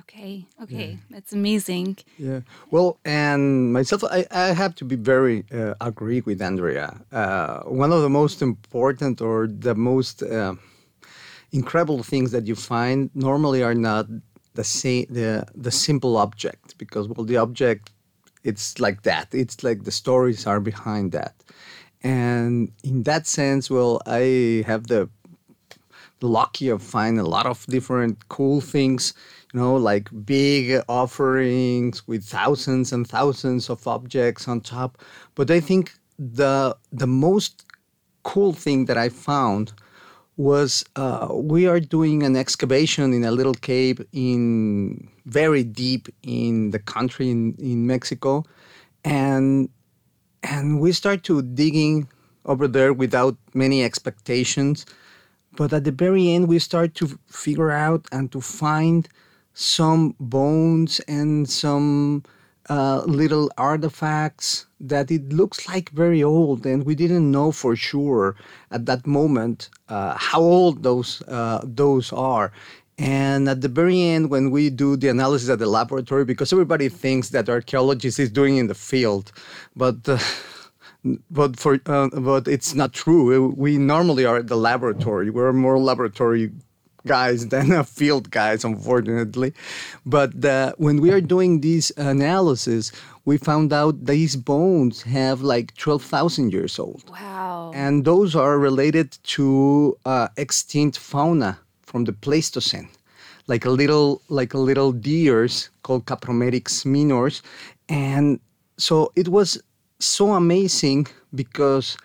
Okay, 0.00 0.46
okay, 0.62 0.98
that's 1.10 1.32
amazing. 1.32 1.98
Yeah. 2.18 2.40
Well, 2.70 2.98
and 3.04 3.72
myself, 3.72 4.02
I, 4.04 4.26
I 4.30 4.52
have 4.52 4.74
to 4.76 4.84
be 4.84 4.96
very 4.96 5.44
uh, 5.52 5.74
agree 5.80 6.20
with 6.22 6.42
Andrea. 6.42 7.00
Uh, 7.12 7.60
one 7.60 7.92
of 7.92 8.02
the 8.02 8.08
most 8.08 8.42
important 8.42 9.20
or 9.20 9.46
the 9.46 9.74
most 9.74 10.22
uh, 10.22 10.54
incredible 11.52 12.02
things 12.02 12.32
that 12.32 12.46
you 12.46 12.56
find 12.56 13.10
normally 13.14 13.62
are 13.62 13.74
not 13.74 14.06
the 14.54 14.64
same, 14.64 15.06
the 15.10 15.46
the 15.54 15.70
simple 15.70 16.16
object 16.16 16.76
because 16.78 17.06
well, 17.08 17.24
the 17.24 17.36
object 17.36 17.90
it's 18.42 18.80
like 18.80 19.02
that. 19.02 19.28
It's 19.32 19.62
like 19.62 19.84
the 19.84 19.92
stories 19.92 20.46
are 20.46 20.60
behind 20.60 21.12
that, 21.12 21.34
and 22.02 22.72
in 22.82 23.04
that 23.04 23.26
sense, 23.26 23.70
well, 23.70 24.00
I 24.06 24.64
have 24.66 24.86
the 24.88 25.08
lucky 26.22 26.68
of 26.68 26.82
finding 26.82 27.20
a 27.20 27.28
lot 27.28 27.46
of 27.46 27.66
different 27.66 28.28
cool 28.28 28.60
things 28.60 29.14
you 29.52 29.60
know, 29.60 29.74
like 29.74 30.08
big 30.24 30.82
offerings 30.88 32.06
with 32.06 32.24
thousands 32.24 32.92
and 32.92 33.06
thousands 33.06 33.68
of 33.68 33.86
objects 33.86 34.46
on 34.46 34.60
top. 34.60 34.98
But 35.34 35.50
I 35.50 35.60
think 35.60 35.92
the 36.18 36.76
the 36.92 37.06
most 37.06 37.66
cool 38.22 38.52
thing 38.52 38.84
that 38.84 38.96
I 38.96 39.08
found 39.08 39.72
was 40.36 40.84
uh, 40.96 41.28
we 41.32 41.66
are 41.66 41.80
doing 41.80 42.22
an 42.22 42.36
excavation 42.36 43.12
in 43.12 43.24
a 43.24 43.30
little 43.30 43.54
cave 43.54 44.00
in 44.12 45.08
very 45.26 45.64
deep 45.64 46.08
in 46.22 46.70
the 46.70 46.78
country 46.78 47.30
in, 47.30 47.54
in 47.58 47.86
Mexico, 47.86 48.44
and 49.04 49.68
and 50.42 50.80
we 50.80 50.92
start 50.92 51.24
to 51.24 51.42
digging 51.42 52.08
over 52.46 52.68
there 52.68 52.92
without 52.92 53.36
many 53.52 53.82
expectations. 53.82 54.86
But 55.60 55.74
at 55.74 55.84
the 55.84 55.92
very 55.92 56.30
end, 56.30 56.48
we 56.48 56.58
start 56.58 56.94
to 56.94 57.18
figure 57.26 57.70
out 57.70 58.06
and 58.12 58.32
to 58.32 58.40
find 58.40 59.06
some 59.52 60.14
bones 60.18 61.00
and 61.00 61.46
some 61.50 62.22
uh, 62.70 63.02
little 63.04 63.50
artifacts 63.58 64.64
that 64.80 65.10
it 65.10 65.34
looks 65.34 65.68
like 65.68 65.90
very 65.90 66.22
old, 66.22 66.64
and 66.64 66.86
we 66.86 66.94
didn't 66.94 67.30
know 67.30 67.52
for 67.52 67.76
sure 67.76 68.36
at 68.70 68.86
that 68.86 69.06
moment 69.06 69.68
uh, 69.90 70.16
how 70.16 70.40
old 70.40 70.82
those 70.82 71.20
uh, 71.28 71.60
those 71.62 72.10
are. 72.10 72.52
And 72.96 73.46
at 73.46 73.60
the 73.60 73.68
very 73.68 74.00
end, 74.00 74.30
when 74.30 74.50
we 74.50 74.70
do 74.70 74.96
the 74.96 75.08
analysis 75.08 75.50
at 75.50 75.58
the 75.58 75.66
laboratory, 75.66 76.24
because 76.24 76.54
everybody 76.54 76.88
thinks 76.88 77.28
that 77.34 77.50
archaeologists 77.50 78.18
is 78.18 78.30
doing 78.30 78.56
in 78.56 78.66
the 78.68 78.80
field, 78.90 79.30
but 79.76 80.08
uh, 80.08 80.16
but 81.30 81.58
for 81.58 81.80
uh, 81.86 82.08
but 82.08 82.46
it's 82.46 82.74
not 82.74 82.92
true. 82.92 83.48
We 83.56 83.78
normally 83.78 84.24
are 84.24 84.38
at 84.38 84.48
the 84.48 84.56
laboratory. 84.56 85.30
We're 85.30 85.52
more 85.52 85.78
laboratory 85.78 86.52
guys 87.06 87.48
than 87.52 87.82
field 87.84 88.30
guys, 88.30 88.64
unfortunately. 88.64 89.54
But 90.04 90.44
uh, 90.44 90.72
when 90.76 91.00
we 91.00 91.10
are 91.10 91.20
doing 91.20 91.60
these 91.60 91.90
analysis, 91.96 92.92
we 93.24 93.38
found 93.38 93.72
out 93.72 94.06
these 94.06 94.36
bones 94.36 95.02
have 95.02 95.40
like 95.42 95.76
12,000 95.76 96.52
years 96.52 96.78
old. 96.78 97.08
Wow. 97.10 97.72
And 97.74 98.04
those 98.04 98.34
are 98.34 98.58
related 98.58 99.18
to 99.24 99.96
uh, 100.04 100.28
extinct 100.36 100.98
fauna 100.98 101.58
from 101.82 102.04
the 102.04 102.12
Pleistocene. 102.12 102.88
Like 103.46 103.64
a 103.64 103.70
little, 103.70 104.22
like 104.28 104.54
a 104.54 104.58
little 104.58 104.92
deers 104.92 105.70
called 105.82 106.06
Capromeryx 106.06 106.86
minors, 106.86 107.42
and 107.88 108.38
so 108.76 109.10
it 109.16 109.28
was 109.28 109.60
so 110.00 110.32
amazing 110.32 111.06
because 111.34 111.96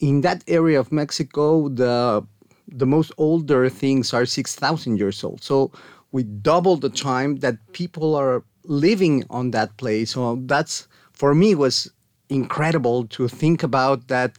in 0.00 0.22
that 0.22 0.42
area 0.48 0.78
of 0.80 0.92
Mexico, 0.92 1.68
the 1.68 2.26
the 2.68 2.86
most 2.86 3.12
older 3.18 3.68
things 3.68 4.14
are 4.14 4.24
6,000 4.24 4.96
years 4.96 5.22
old. 5.22 5.42
So 5.42 5.70
we 6.10 6.22
double 6.22 6.76
the 6.76 6.88
time 6.88 7.36
that 7.36 7.56
people 7.72 8.14
are 8.14 8.44
living 8.64 9.24
on 9.28 9.50
that 9.50 9.76
place. 9.76 10.12
So 10.12 10.40
that's, 10.46 10.88
for 11.12 11.34
me, 11.34 11.54
was 11.54 11.92
incredible 12.30 13.06
to 13.08 13.28
think 13.28 13.62
about 13.62 14.08
that 14.08 14.38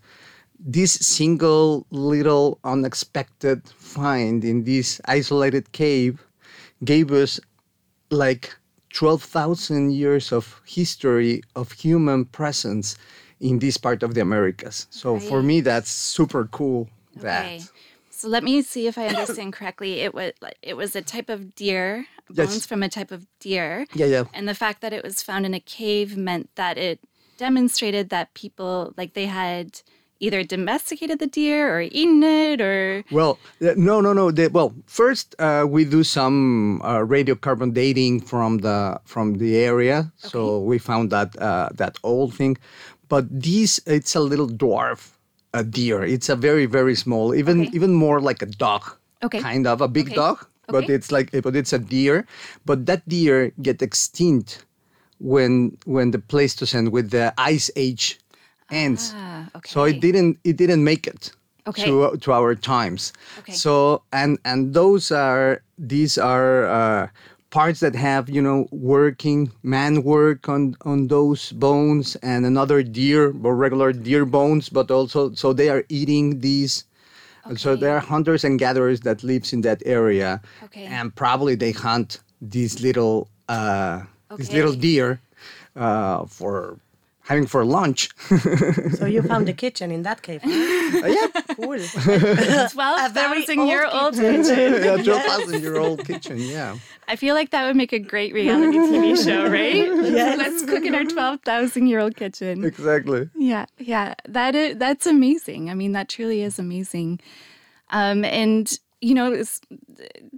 this 0.60 0.94
single 0.94 1.86
little 1.92 2.60
unexpected 2.64 3.68
find 3.68 4.44
in 4.44 4.64
this 4.64 5.00
isolated 5.06 5.72
cave 5.74 6.26
gave 6.84 7.12
us 7.12 7.40
like 8.10 8.56
12,000 8.94 9.92
years 9.92 10.32
of 10.32 10.62
history 10.66 11.44
of 11.56 11.72
human 11.72 12.26
presence 12.26 12.96
in 13.40 13.60
this 13.60 13.78
part 13.78 14.04
of 14.04 14.14
the 14.14 14.22
Americas. 14.22 14.88
So 14.90 15.20
for 15.20 15.44
me, 15.44 15.62
that's 15.62 15.90
super 15.90 16.46
cool. 16.52 16.90
That. 17.18 17.46
Okay. 17.46 17.62
So 18.10 18.28
let 18.30 18.44
me 18.44 18.62
see 18.62 18.88
if 18.88 18.98
I 18.98 19.08
understand 19.08 19.54
correctly. 19.58 20.00
It 20.00 20.14
was 20.14 20.32
it 20.62 20.76
was 20.78 20.96
a 20.96 21.02
type 21.02 21.30
of 21.30 21.54
deer, 21.56 22.06
Yes. 22.32 22.48
bones 22.48 22.66
from 22.66 22.82
a 22.84 22.90
type 22.90 23.12
of 23.12 23.28
deer. 23.40 23.86
Yeah, 23.94 24.06
yeah. 24.06 24.24
And 24.34 24.48
the 24.48 24.56
fact 24.56 24.82
that 24.82 24.94
it 24.94 25.04
was 25.04 25.22
found 25.22 25.46
in 25.46 25.54
a 25.54 25.60
cave 25.60 26.16
meant 26.16 26.50
that 26.56 26.78
it 26.78 27.00
demonstrated 27.38 28.10
that 28.10 28.34
people 28.34 28.94
like 28.96 29.14
they 29.14 29.26
had 29.26 29.82
either 30.24 30.44
domesticated 30.44 31.20
the 31.20 31.28
deer 31.28 31.68
or 31.76 31.82
eaten 31.82 32.24
it 32.24 32.62
or 32.62 33.04
Well, 33.12 33.38
uh, 33.62 33.74
no, 33.76 34.00
no, 34.02 34.14
no. 34.14 34.32
The, 34.32 34.48
well, 34.48 34.74
first 34.88 35.36
uh, 35.40 35.66
we 35.68 35.84
do 35.86 36.04
some 36.04 36.82
uh, 36.82 37.04
radiocarbon 37.04 37.74
dating 37.74 38.22
from 38.22 38.60
the 38.60 39.00
from 39.06 39.36
the 39.38 39.58
area, 39.58 40.12
so 40.18 40.60
we 40.64 40.80
found 40.80 41.12
that 41.12 41.36
uh, 41.38 41.70
that 41.76 42.00
old 42.04 42.34
thing. 42.34 42.58
But 43.10 43.26
this, 43.30 43.80
it's 43.86 44.16
a 44.16 44.24
little 44.24 44.48
dwarf 44.48 45.12
a 45.54 45.64
deer. 45.64 46.02
It's 46.04 46.30
a 46.30 46.36
very 46.36 46.66
very 46.66 46.96
small, 46.96 47.36
even 47.36 47.68
Okay. 47.68 47.76
even 47.78 47.94
more 47.94 48.22
like 48.22 48.42
a 48.42 48.50
dog. 48.50 48.84
Okay. 49.22 49.40
Kind 49.40 49.68
of 49.68 49.82
a 49.82 49.88
big 49.88 50.08
Okay. 50.08 50.16
dog, 50.16 50.38
but 50.68 50.84
Okay. 50.84 50.94
it's 50.96 51.12
like 51.12 51.30
but 51.44 51.56
it's 51.56 51.74
a 51.74 51.80
deer. 51.80 52.26
But 52.66 52.86
that 52.88 53.04
deer 53.08 53.52
get 53.62 53.82
extinct 53.82 54.66
when 55.20 55.78
when 55.86 56.12
the 56.12 56.20
Pleistocene 56.20 56.92
with 56.92 57.12
the 57.12 57.34
ice 57.38 57.70
age 57.76 58.20
ends. 58.74 59.14
Ah, 59.16 59.50
So 59.66 59.84
it 59.86 60.00
didn't 60.02 60.38
it 60.44 60.58
didn't 60.58 60.84
make 60.84 61.08
it 61.08 61.32
Okay. 61.68 61.84
to 61.86 62.18
to 62.18 62.32
our 62.34 62.56
times. 62.56 63.14
Okay. 63.40 63.54
So 63.54 64.04
and 64.12 64.38
and 64.44 64.74
those 64.74 65.12
are 65.16 65.62
these 65.78 66.18
are 66.18 66.66
uh, 66.68 67.08
parts 67.50 67.80
that 67.80 67.96
have 67.96 68.30
you 68.30 68.42
know 68.42 68.68
working 68.72 69.52
man 69.64 70.04
work 70.04 70.50
on 70.50 70.76
on 70.84 71.08
those 71.08 71.54
bones 71.56 72.18
and 72.22 72.46
another 72.46 72.84
deer 72.84 73.32
or 73.44 73.56
regular 73.56 73.94
deer 73.94 74.26
bones, 74.26 74.70
but 74.70 74.92
also 74.92 75.34
so 75.36 75.54
they 75.54 75.70
are 75.70 75.84
eating 75.90 76.40
these. 76.42 76.84
So 77.56 77.76
there 77.76 77.92
are 77.96 78.00
hunters 78.00 78.44
and 78.46 78.58
gatherers 78.58 79.02
that 79.02 79.22
lives 79.24 79.52
in 79.52 79.62
that 79.62 79.84
area, 79.86 80.40
Okay. 80.64 80.86
and 80.88 81.12
probably 81.14 81.56
they 81.56 81.74
hunt 81.76 82.20
these 82.40 82.80
little 82.80 83.28
uh, 83.50 84.04
these 84.38 84.52
little 84.54 84.74
deer 84.74 85.20
uh, 85.76 86.24
for 86.26 86.80
having 87.24 87.48
for 87.48 87.66
lunch. 87.66 88.10
So 88.98 89.06
you 89.06 89.22
found 89.34 89.50
a 89.50 89.54
kitchen 89.54 89.92
in 89.92 90.04
that 90.04 90.22
cave. 90.22 90.42
huh? 90.44 91.08
yeah, 91.08 91.28
cool. 91.56 91.78
twelve 92.72 93.12
very 93.14 93.46
year 93.48 93.86
old 93.86 93.94
old 93.94 94.16
kitchen. 94.16 94.84
yeah, 94.84 94.98
twelve 95.04 95.24
thousand 95.24 95.62
year 95.62 95.78
old 95.78 96.06
kitchen. 96.06 96.38
Yeah. 96.38 96.78
I 97.08 97.16
feel 97.16 97.36
like 97.36 97.50
that 97.52 97.66
would 97.66 97.76
make 97.76 97.92
a 97.94 98.00
great 98.00 98.34
reality 98.34 98.78
TV 98.78 99.24
show, 99.24 99.44
right? 99.50 99.76
Yes. 100.14 100.38
Let's 100.38 100.66
cook 100.66 100.86
in 100.86 100.96
our 100.96 101.04
twelve 101.06 101.42
thousand 101.42 101.88
year 101.88 102.00
old 102.00 102.16
kitchen. 102.16 102.64
Exactly. 102.64 103.30
Yeah, 103.36 103.66
yeah, 103.78 104.16
that 104.28 104.56
is 104.56 104.78
that's 104.78 105.06
amazing. 105.08 105.70
I 105.70 105.74
mean, 105.74 105.92
that 105.94 106.10
truly 106.10 106.42
is 106.44 106.60
amazing. 106.60 107.20
Um, 107.90 108.24
and 108.26 108.72
you 109.04 109.14
know, 109.14 109.44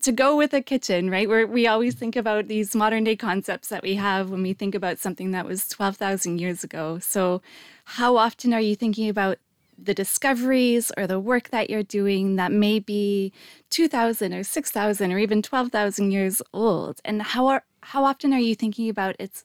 to 0.02 0.12
go 0.12 0.36
with 0.36 0.52
a 0.52 0.62
kitchen, 0.62 1.08
right? 1.12 1.30
Where 1.30 1.46
we 1.46 1.68
always 1.68 1.94
think 1.94 2.16
about 2.16 2.48
these 2.48 2.76
modern 2.76 3.04
day 3.04 3.16
concepts 3.16 3.70
that 3.70 3.84
we 3.84 3.94
have 3.94 4.32
when 4.32 4.42
we 4.42 4.54
think 4.54 4.74
about 4.74 4.98
something 4.98 5.30
that 5.32 5.46
was 5.46 5.68
12,000 5.68 6.40
years 6.40 6.64
ago. 6.64 6.98
So, 6.98 7.44
how 7.84 8.18
often 8.18 8.56
are 8.56 8.60
you 8.60 8.76
thinking 8.76 9.08
about 9.08 9.38
the 9.78 9.94
discoveries 9.94 10.92
or 10.98 11.06
the 11.06 11.20
work 11.20 11.50
that 11.50 11.70
you're 11.70 11.84
doing 11.84 12.38
that 12.38 12.52
may 12.52 12.80
be 12.80 13.32
2,000 13.70 14.34
or 14.34 14.44
6,000 14.44 15.12
or 15.12 15.20
even 15.20 15.44
12,000 15.44 16.10
years 16.10 16.42
old? 16.52 17.00
And 17.06 17.22
how, 17.22 17.46
are, 17.46 17.64
how 17.82 18.04
often 18.04 18.34
are 18.34 18.40
you 18.40 18.56
thinking 18.56 18.90
about 18.90 19.16
its, 19.20 19.44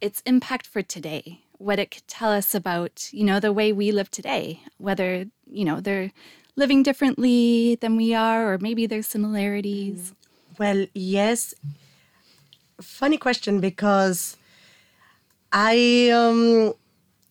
its 0.00 0.22
impact 0.24 0.66
for 0.66 0.80
today? 0.80 1.42
What 1.58 1.78
it 1.78 1.90
could 1.90 2.08
tell 2.08 2.32
us 2.32 2.54
about, 2.54 3.10
you 3.12 3.24
know, 3.24 3.40
the 3.40 3.52
way 3.52 3.74
we 3.74 3.92
live 3.92 4.10
today, 4.10 4.62
whether, 4.78 5.26
you 5.50 5.66
know, 5.66 5.80
they're 5.80 6.12
living 6.58 6.82
differently 6.82 7.78
than 7.80 7.96
we 7.96 8.12
are, 8.12 8.52
or 8.52 8.58
maybe 8.58 8.84
there's 8.86 9.06
similarities? 9.06 10.12
Well, 10.58 10.86
yes. 10.92 11.54
Funny 12.80 13.16
question 13.16 13.60
because 13.60 14.36
I 15.52 16.10
um, 16.10 16.74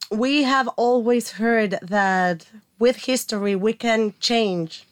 we 0.09 0.43
have 0.43 0.67
always 0.77 1.33
heard 1.33 1.71
that 1.81 2.47
with 2.79 2.95
history 3.11 3.55
we 3.55 3.73
can 3.73 4.13
change 4.19 4.85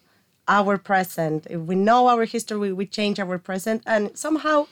our 0.48 0.78
present. 0.78 1.48
If 1.50 1.62
we 1.62 1.76
know 1.76 2.08
our 2.08 2.26
history, 2.26 2.72
we 2.72 2.86
change 2.86 3.20
our 3.20 3.38
present, 3.40 3.82
and 3.86 4.16
somehow, 4.26 4.68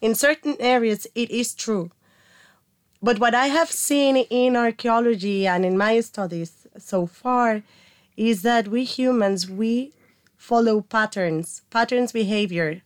in 0.00 0.14
certain 0.14 0.56
areas, 0.58 1.06
it 1.14 1.30
is 1.30 1.54
true. 1.54 1.90
But 3.02 3.18
what 3.18 3.34
I 3.34 3.46
have 3.48 3.70
seen 3.70 4.16
in 4.16 4.56
archaeology 4.56 5.46
and 5.46 5.64
in 5.64 5.76
my 5.76 6.00
studies 6.00 6.66
so 6.78 7.06
far 7.06 7.62
is 8.18 8.42
that 8.42 8.66
we 8.66 8.82
humans 8.82 9.48
we 9.48 9.92
follow 10.36 10.80
patterns 10.80 11.62
patterns 11.70 12.12
behavior. 12.12 12.82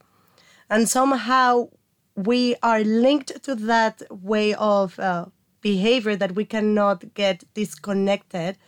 And 0.68 0.88
somehow 0.88 1.68
we 2.14 2.54
are 2.62 2.84
linked 2.84 3.42
to 3.44 3.54
that 3.54 4.02
way 4.10 4.54
of 4.54 4.98
uh, 4.98 5.26
behavior 5.62 6.14
that 6.16 6.34
we 6.34 6.44
cannot 6.44 7.14
get 7.14 7.44
disconnected. 7.54 8.58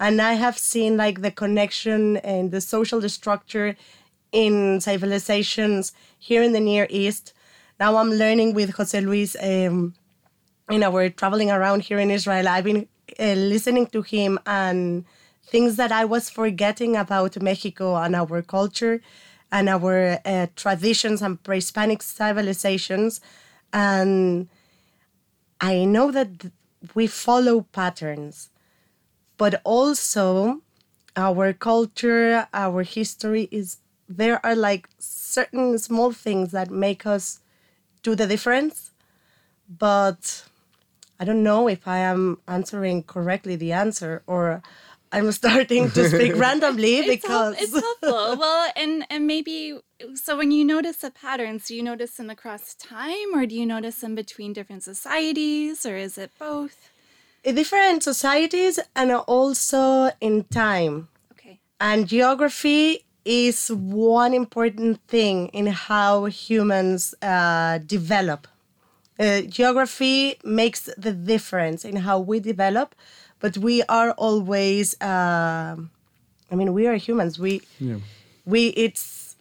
And 0.00 0.20
i 0.20 0.34
have 0.34 0.58
seen 0.58 0.96
like 0.96 1.22
the 1.22 1.30
connection 1.30 2.16
and 2.18 2.50
the 2.50 2.60
social 2.60 3.00
structure 3.08 3.76
in 4.32 4.80
civilizations 4.80 5.92
here 6.18 6.42
in 6.42 6.52
the 6.52 6.60
near 6.60 6.86
east. 6.90 7.32
Now 7.78 7.96
i'm 7.96 8.10
learning 8.10 8.54
with 8.54 8.70
jose 8.70 9.00
luis 9.00 9.36
um, 9.40 9.94
you 10.68 10.78
know 10.80 10.90
we're 10.90 11.10
traveling 11.10 11.50
around 11.52 11.82
here 11.82 12.00
in 12.00 12.10
israel. 12.10 12.48
I've 12.48 12.64
been 12.64 12.88
uh, 13.20 13.34
listening 13.54 13.86
to 13.94 14.02
him 14.02 14.38
and 14.46 15.04
things 15.50 15.76
that 15.76 15.92
I 15.92 16.04
was 16.04 16.30
forgetting 16.30 16.96
about 16.96 17.40
Mexico 17.42 17.96
and 17.96 18.14
our 18.14 18.42
culture 18.42 19.00
and 19.50 19.68
our 19.68 20.20
uh, 20.24 20.46
traditions 20.56 21.22
and 21.22 21.42
pre 21.42 21.56
Hispanic 21.56 22.02
civilizations. 22.02 23.20
And 23.72 24.48
I 25.60 25.84
know 25.84 26.10
that 26.10 26.50
we 26.94 27.06
follow 27.06 27.62
patterns, 27.72 28.50
but 29.36 29.60
also 29.64 30.62
our 31.16 31.52
culture, 31.52 32.46
our 32.52 32.82
history 32.82 33.48
is 33.50 33.78
there 34.08 34.44
are 34.44 34.54
like 34.54 34.88
certain 34.98 35.78
small 35.78 36.12
things 36.12 36.52
that 36.52 36.70
make 36.70 37.04
us 37.04 37.40
do 38.02 38.14
the 38.14 38.26
difference. 38.26 38.90
But 39.68 40.44
I 41.20 41.24
don't 41.24 41.42
know 41.42 41.68
if 41.68 41.86
I 41.88 41.98
am 41.98 42.38
answering 42.46 43.02
correctly 43.02 43.56
the 43.56 43.72
answer 43.72 44.22
or 44.26 44.62
I'm 45.12 45.32
starting 45.32 45.90
to 45.92 46.08
speak 46.08 46.36
randomly 46.36 47.06
because 47.06 47.54
it's, 47.58 47.72
help, 47.72 47.84
it's 47.84 48.02
helpful. 48.02 48.36
well, 48.38 48.70
and 48.76 49.04
and 49.10 49.26
maybe 49.26 49.78
so 50.14 50.36
when 50.36 50.50
you 50.50 50.64
notice 50.64 50.98
the 50.98 51.10
patterns, 51.10 51.66
do 51.66 51.74
you 51.74 51.82
notice 51.82 52.16
them 52.16 52.30
across 52.30 52.74
time, 52.74 53.34
or 53.34 53.46
do 53.46 53.54
you 53.54 53.66
notice 53.66 54.00
them 54.00 54.14
between 54.14 54.52
different 54.52 54.82
societies, 54.82 55.86
or 55.86 55.96
is 55.96 56.18
it 56.18 56.30
both? 56.38 56.90
In 57.44 57.54
different 57.54 58.02
societies 58.02 58.78
and 58.94 59.12
also 59.12 60.10
in 60.20 60.44
time. 60.44 61.08
Okay. 61.32 61.60
And 61.80 62.06
geography 62.06 63.04
is 63.24 63.68
one 63.68 64.34
important 64.34 65.00
thing 65.06 65.48
in 65.48 65.66
how 65.66 66.26
humans 66.26 67.14
uh, 67.22 67.78
develop. 67.78 68.48
Uh, 69.18 69.40
geography 69.42 70.38
makes 70.44 70.88
the 70.96 71.12
difference 71.12 71.84
in 71.84 71.96
how 71.96 72.18
we 72.18 72.38
develop 72.38 72.94
but 73.40 73.56
we 73.58 73.82
are 73.84 74.12
always 74.12 74.94
uh, 75.00 75.76
i 76.50 76.54
mean 76.54 76.72
we 76.72 76.86
are 76.86 76.96
humans. 76.96 77.38
We 77.38 77.62
yeah. 77.78 77.96
we 78.44 78.68
it's 78.68 79.36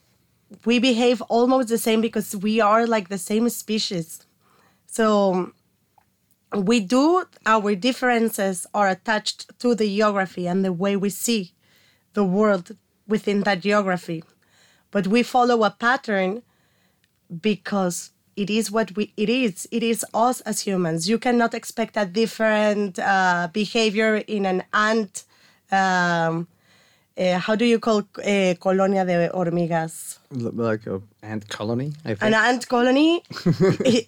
we 0.66 0.80
behave 0.80 1.22
almost 1.24 1.70
the 1.70 1.78
same 1.78 2.02
because 2.02 2.36
we 2.36 2.62
are 2.62 2.88
like 2.88 3.10
the 3.10 3.18
same 3.18 3.50
species. 3.50 4.26
So 4.86 5.52
we 6.56 6.80
do 6.80 7.26
our 7.46 7.76
differences 7.76 8.66
are 8.74 8.88
attached 8.88 9.60
to 9.60 9.76
the 9.76 9.86
geography 9.86 10.48
and 10.48 10.64
the 10.64 10.74
way 10.74 10.96
we 10.96 11.10
see 11.10 11.54
the 12.14 12.24
world 12.24 12.76
within 13.08 13.42
that 13.44 13.62
geography. 13.62 14.24
But 14.92 15.08
we 15.08 15.24
follow 15.24 15.64
a 15.64 15.72
pattern 15.72 16.44
because 17.42 18.12
it 18.38 18.50
is 18.50 18.72
what 18.72 18.96
we 18.96 19.12
it 19.18 19.30
is 19.30 19.68
it 19.72 19.84
is 19.84 20.06
us 20.14 20.42
as 20.42 20.62
humans. 20.62 21.10
You 21.10 21.18
cannot 21.18 21.54
expect 21.54 21.98
a 21.98 22.06
different 22.06 23.00
uh, 23.00 23.50
behavior 23.52 24.18
in 24.28 24.46
an 24.46 24.64
ant 24.74 25.24
um, 25.72 26.48
uh, 27.18 27.40
how 27.40 27.56
do 27.56 27.66
you 27.66 27.80
call 27.80 28.04
uh, 28.24 28.54
colonia 28.60 29.04
de 29.04 29.30
hormigas? 29.34 30.20
Like 30.32 30.86
an 30.86 31.02
ant 31.24 31.50
colony 31.50 31.94
an 32.06 32.34
ant 32.34 32.68
colony? 32.68 33.24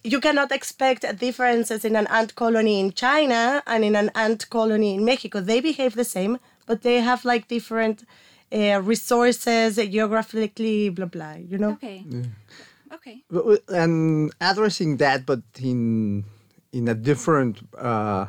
You 0.03 0.19
cannot 0.19 0.51
expect 0.51 1.01
differences 1.17 1.83
in 1.83 1.95
an 1.95 2.07
ant 2.07 2.35
colony 2.35 2.79
in 2.79 2.93
china 2.93 3.63
and 3.65 3.83
in 3.83 3.95
an 3.95 4.11
ant 4.13 4.49
colony 4.49 4.93
in 4.95 5.05
mexico. 5.05 5.41
They 5.41 5.59
behave 5.59 5.95
the 5.95 6.05
same 6.05 6.37
but 6.67 6.83
they 6.83 6.99
have 7.01 7.25
like 7.25 7.47
different 7.47 8.05
uh, 8.51 8.79
resources 8.83 9.77
geographically 9.77 10.89
blah 10.89 11.07
blah 11.07 11.33
you 11.33 11.57
know? 11.57 11.71
Okay. 11.71 12.03
Yeah. 12.07 12.23
Okay. 12.93 13.23
And 13.69 14.31
addressing 14.41 14.97
that, 14.97 15.25
but 15.25 15.41
in 15.61 16.25
in 16.71 16.87
a 16.87 16.93
different 16.93 17.59
uh, 17.77 18.27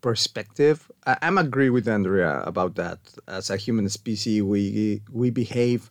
perspective, 0.00 0.90
I, 1.06 1.16
am 1.22 1.38
agree 1.38 1.70
with 1.70 1.88
Andrea 1.88 2.42
about 2.42 2.74
that. 2.76 2.98
As 3.28 3.50
a 3.50 3.56
human 3.56 3.88
species, 3.88 4.42
we 4.42 5.02
we 5.10 5.30
behave 5.30 5.90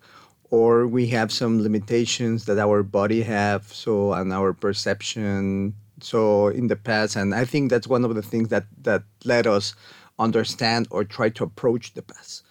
or 0.54 0.86
we 0.86 1.08
have 1.08 1.32
some 1.32 1.64
limitations 1.64 2.46
that 2.46 2.60
our 2.60 2.84
body 2.84 3.24
have 3.24 3.74
so 3.74 4.14
and 4.14 4.32
our 4.32 4.54
perception 4.54 5.74
so 6.00 6.50
in 6.50 6.68
the 6.68 6.76
past 6.76 7.16
and 7.16 7.34
i 7.34 7.44
think 7.44 7.72
that's 7.72 7.88
one 7.88 8.06
of 8.06 8.14
the 8.14 8.22
things 8.22 8.50
that 8.50 8.66
that 8.80 9.02
let 9.26 9.48
us 9.48 9.74
understand 10.20 10.88
or 10.92 11.04
try 11.04 11.28
to 11.28 11.44
approach 11.44 11.96
the 11.96 12.04
past 12.04 12.44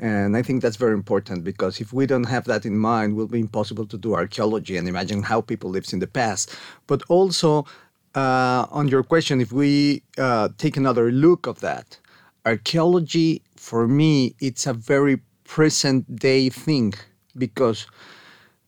and 0.00 0.36
I 0.36 0.42
think 0.42 0.62
that's 0.62 0.76
very 0.76 0.94
important 0.94 1.44
because 1.44 1.80
if 1.80 1.92
we 1.92 2.06
don't 2.06 2.24
have 2.24 2.44
that 2.46 2.66
in 2.66 2.76
mind, 2.76 3.12
it 3.12 3.14
will 3.14 3.28
be 3.28 3.38
impossible 3.38 3.86
to 3.86 3.98
do 3.98 4.14
archaeology 4.14 4.76
and 4.76 4.88
imagine 4.88 5.22
how 5.22 5.40
people 5.40 5.70
lived 5.70 5.92
in 5.92 6.00
the 6.00 6.06
past. 6.06 6.56
But 6.86 7.02
also, 7.08 7.66
uh, 8.14 8.66
on 8.70 8.88
your 8.88 9.04
question, 9.04 9.40
if 9.40 9.52
we 9.52 10.02
uh, 10.18 10.48
take 10.58 10.76
another 10.76 11.12
look 11.12 11.46
of 11.46 11.60
that, 11.60 11.98
archaeology 12.46 13.42
for 13.56 13.86
me 13.86 14.34
it's 14.40 14.66
a 14.66 14.72
very 14.72 15.20
present 15.44 16.16
day 16.16 16.48
thing 16.48 16.94
because 17.36 17.86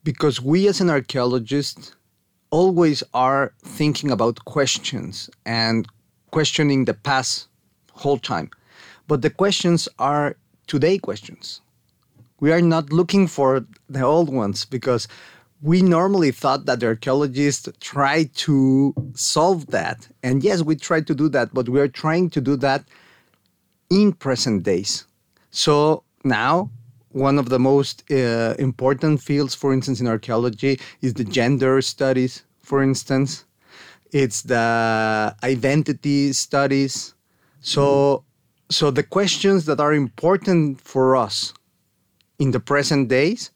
because 0.05 0.41
we 0.43 0.69
as 0.69 0.81
an 0.81 0.91
archaeologist 0.91 1.95
always 2.51 3.03
are 3.15 3.55
thinking 3.65 4.11
about 4.11 4.45
questions 4.45 5.31
and 5.47 5.87
questioning 6.31 6.85
the 6.85 6.95
past 6.95 7.49
whole 7.93 8.19
time 8.19 8.51
but 9.09 9.23
the 9.23 9.31
questions 9.31 9.89
are 9.99 10.37
today 10.73 10.97
questions. 10.97 11.61
We 12.41 12.51
are 12.51 12.63
not 12.63 12.95
looking 12.99 13.27
for 13.27 13.51
the 13.91 14.03
old 14.15 14.31
ones 14.33 14.65
because 14.65 15.07
we 15.61 15.83
normally 15.83 16.31
thought 16.31 16.65
that 16.65 16.81
the 16.81 16.87
archaeologists 16.87 17.69
try 17.81 18.17
to 18.47 18.57
solve 19.15 19.67
that. 19.67 20.09
And 20.23 20.43
yes, 20.43 20.63
we 20.63 20.75
try 20.77 21.01
to 21.03 21.15
do 21.15 21.29
that, 21.37 21.53
but 21.53 21.69
we 21.69 21.79
are 21.79 21.93
trying 22.05 22.31
to 22.31 22.41
do 22.41 22.57
that 22.67 22.83
in 23.91 24.15
present 24.15 24.63
days. 24.63 25.07
So 25.51 26.05
now, 26.25 26.71
one 27.11 27.39
of 27.39 27.51
the 27.51 27.59
most 27.59 27.97
uh, 28.11 28.55
important 28.59 29.21
fields, 29.21 29.55
for 29.55 29.75
instance, 29.75 30.01
in 30.01 30.07
archaeology 30.07 30.81
is 31.03 31.13
the 31.13 31.25
gender 31.39 31.83
studies, 31.83 32.45
for 32.61 32.83
instance. 32.83 33.45
It's 34.11 34.41
the 34.41 35.37
identity 35.45 36.33
studies. 36.33 37.15
So 37.61 38.25
so 38.75 38.91
the 38.91 39.03
questions 39.03 39.67
that 39.67 39.81
are 39.81 39.93
important 39.93 40.81
for 40.81 41.17
us 41.17 41.53
in 42.39 42.51
the 42.53 42.61
present 42.61 43.09
days, 43.09 43.51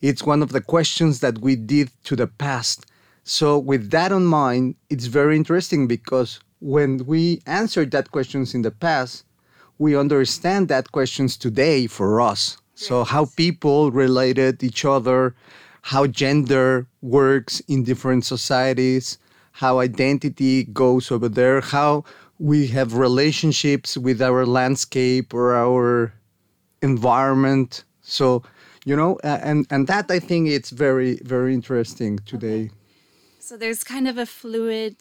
it's 0.00 0.24
one 0.24 0.42
of 0.42 0.50
the 0.50 0.60
questions 0.60 1.20
that 1.20 1.38
we 1.38 1.56
did 1.56 1.90
to 2.04 2.16
the 2.16 2.26
past. 2.26 2.86
So 3.24 3.58
with 3.58 3.90
that 3.90 4.12
in 4.12 4.26
mind, 4.26 4.76
it's 4.90 5.06
very 5.06 5.36
interesting 5.36 5.86
because 5.86 6.40
when 6.60 7.04
we 7.06 7.40
answered 7.46 7.90
that 7.92 8.10
questions 8.10 8.54
in 8.54 8.62
the 8.62 8.70
past, 8.70 9.24
we 9.78 9.96
understand 9.96 10.68
that 10.68 10.92
questions 10.92 11.36
today 11.36 11.86
for 11.86 12.20
us 12.20 12.58
So 12.74 13.04
how 13.04 13.26
people 13.36 13.90
related 13.92 14.62
each 14.62 14.84
other, 14.84 15.34
how 15.82 16.06
gender 16.06 16.86
works 17.02 17.60
in 17.68 17.84
different 17.84 18.24
societies, 18.24 19.18
how 19.52 19.78
identity 19.78 20.64
goes 20.64 21.10
over 21.10 21.28
there, 21.28 21.60
how 21.60 22.04
we 22.38 22.66
have 22.68 22.94
relationships 22.94 23.96
with 23.96 24.20
our 24.20 24.44
landscape 24.46 25.32
or 25.32 25.54
our 25.54 26.12
environment. 26.82 27.84
So, 28.02 28.42
you 28.84 28.96
know, 28.96 29.18
and 29.22 29.66
and 29.70 29.86
that 29.86 30.10
I 30.10 30.18
think 30.18 30.48
it's 30.48 30.70
very 30.70 31.16
very 31.22 31.54
interesting 31.54 32.18
today. 32.20 32.64
Okay. 32.64 32.70
So 33.38 33.56
there's 33.56 33.84
kind 33.84 34.08
of 34.08 34.16
a 34.18 34.26
fluid 34.26 34.96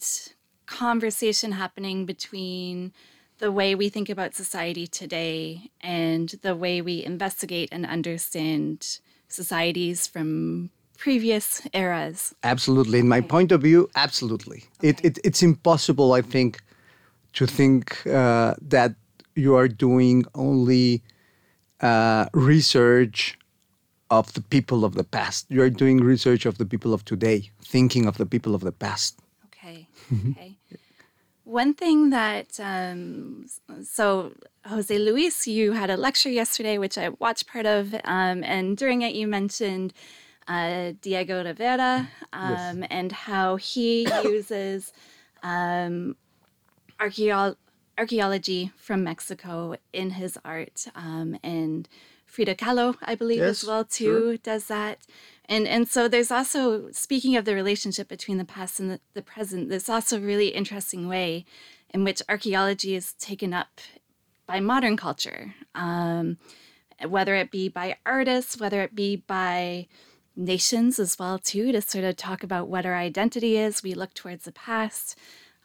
conversation 0.66 1.54
happening 1.54 2.06
between 2.06 2.94
the 3.40 3.52
way 3.52 3.76
we 3.76 3.90
think 3.90 4.10
about 4.10 4.36
society 4.36 4.88
today 4.88 5.72
and 5.82 6.30
the 6.42 6.56
way 6.56 6.82
we 6.82 7.04
investigate 7.04 7.70
and 7.72 7.86
understand 7.86 9.00
societies 9.28 10.08
from 10.08 10.70
previous 10.98 11.62
eras. 11.74 12.36
Absolutely. 12.44 13.00
In 13.00 13.08
my 13.08 13.22
point 13.22 13.52
of 13.52 13.62
view, 13.62 13.90
absolutely. 13.96 14.64
Okay. 14.80 14.90
It, 14.90 15.06
it, 15.06 15.20
it's 15.24 15.44
impossible, 15.44 16.14
I 16.14 16.22
think, 16.22 16.62
to 17.34 17.48
think 17.48 18.06
uh, 18.08 18.56
that 18.62 18.96
you 19.36 19.56
are 19.56 19.68
doing 19.68 20.26
only 20.36 21.02
uh, 21.82 22.28
research 22.34 23.38
of 24.10 24.34
the 24.34 24.42
people 24.42 24.86
of 24.86 24.94
the 24.94 25.04
past. 25.04 25.46
You 25.50 25.62
are 25.64 25.70
doing 25.70 25.98
research 25.98 26.46
of 26.46 26.58
the 26.58 26.66
people 26.66 26.94
of 26.94 27.04
today, 27.06 27.50
thinking 27.64 28.06
of 28.06 28.18
the 28.18 28.26
people 28.26 28.54
of 28.56 28.62
the 28.62 28.72
past. 28.72 29.20
Okay. 29.48 29.88
Okay. 30.32 30.58
One 31.46 31.74
thing 31.74 32.10
that, 32.12 32.58
um, 32.60 33.48
so 33.84 34.32
Jose 34.66 34.98
Luis, 34.98 35.46
you 35.46 35.74
had 35.74 35.90
a 35.90 35.98
lecture 35.98 36.30
yesterday, 36.30 36.78
which 36.78 36.98
I 36.98 37.10
watched 37.10 37.48
part 37.48 37.66
of, 37.66 37.94
um, 38.06 38.44
and 38.46 38.78
during 38.78 39.02
it 39.02 39.14
you 39.14 39.28
mentioned 39.28 39.94
uh, 40.48 40.94
Diego 41.02 41.44
Rivera 41.44 42.08
um, 42.32 42.80
yes. 42.80 42.88
and 42.90 43.12
how 43.12 43.58
he 43.58 44.08
uses 44.24 44.94
um, 45.44 46.16
archaeo- 47.00 47.56
archaeology 47.98 48.72
from 48.76 49.04
Mexico 49.04 49.76
in 49.92 50.12
his 50.12 50.38
art. 50.44 50.88
Um, 50.96 51.38
and 51.44 51.88
Frida 52.26 52.56
Kahlo, 52.56 52.96
I 53.04 53.16
believe, 53.16 53.40
yes, 53.40 53.64
as 53.64 53.68
well 53.68 53.86
too, 53.86 54.06
sure. 54.06 54.38
does 54.38 54.66
that. 54.66 55.00
And 55.46 55.68
and 55.68 55.88
so 55.88 56.08
there's 56.08 56.32
also 56.32 56.90
speaking 56.92 57.36
of 57.36 57.46
the 57.46 57.54
relationship 57.54 58.08
between 58.08 58.38
the 58.38 58.46
past 58.46 58.80
and 58.80 58.90
the, 58.90 59.00
the 59.14 59.22
present, 59.22 59.70
there's 59.70 59.90
also 59.90 60.18
a 60.18 60.22
really 60.22 60.48
interesting 60.48 61.08
way 61.08 61.46
in 61.94 62.04
which 62.04 62.24
archaeology 62.28 62.96
is 62.96 63.14
taken 63.14 63.54
up 63.54 63.80
by 64.48 64.60
modern 64.60 64.98
culture, 64.98 65.54
um, 65.76 66.38
whether 67.08 67.36
it 67.36 67.52
be 67.52 67.70
by 67.70 67.98
artists, 68.06 68.60
whether 68.60 68.82
it 68.82 68.96
be 68.96 69.16
by 69.16 69.88
nations 70.36 70.98
as 70.98 71.20
well 71.20 71.38
too, 71.38 71.72
to 71.72 71.82
sort 71.82 72.04
of 72.04 72.18
talk 72.18 72.44
about 72.44 72.68
what 72.68 72.86
our 72.86 72.96
identity 72.96 73.58
is. 73.58 73.84
We 73.84 73.94
look 73.94 74.14
towards 74.14 74.46
the 74.46 74.52
past, 74.52 75.18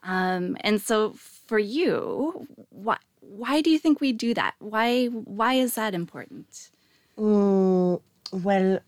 um, 0.08 0.56
and 0.62 0.80
so 0.80 1.12
for 1.46 1.58
you, 1.58 2.48
why 2.70 2.96
why 3.20 3.60
do 3.60 3.68
you 3.68 3.78
think 3.78 4.00
we 4.00 4.12
do 4.12 4.32
that? 4.32 4.54
Why 4.58 5.06
why 5.06 5.54
is 5.54 5.74
that 5.74 5.94
important? 5.94 6.70
Mm, 7.18 8.00
well, 8.32 8.78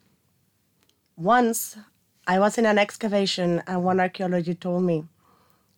once 1.16 1.76
I 2.26 2.38
was 2.38 2.56
in 2.56 2.64
an 2.64 2.78
excavation 2.78 3.62
and 3.66 3.84
one 3.84 4.00
archaeology 4.00 4.54
told 4.54 4.84
me 4.84 5.04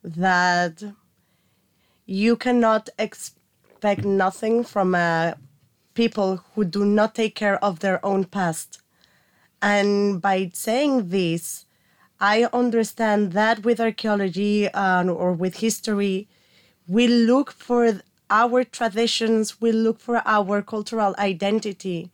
that 0.05 0.85
you 2.07 2.37
cannot 2.37 2.89
expect 2.97 4.05
nothing 4.05 4.63
from 4.63 4.95
uh, 4.95 5.33
people 5.95 6.45
who 6.55 6.65
do 6.65 6.85
not 6.85 7.17
take 7.17 7.35
care 7.35 7.63
of 7.65 7.81
their 7.81 8.05
own 8.07 8.27
past. 8.27 8.81
And 9.61 10.23
by 10.23 10.51
saying 10.55 11.09
this, 11.09 11.67
I 12.23 12.45
understand 12.53 13.33
that 13.33 13.65
with 13.65 13.81
archaeology 13.81 14.69
uh, 14.69 15.05
or 15.07 15.33
with 15.35 15.57
history, 15.59 16.29
we 16.87 17.09
look 17.09 17.53
for 17.53 18.01
our 18.31 18.65
traditions, 18.65 19.61
we 19.61 19.73
look 19.73 20.01
for 20.01 20.23
our 20.25 20.63
cultural 20.63 21.15
identity 21.19 22.11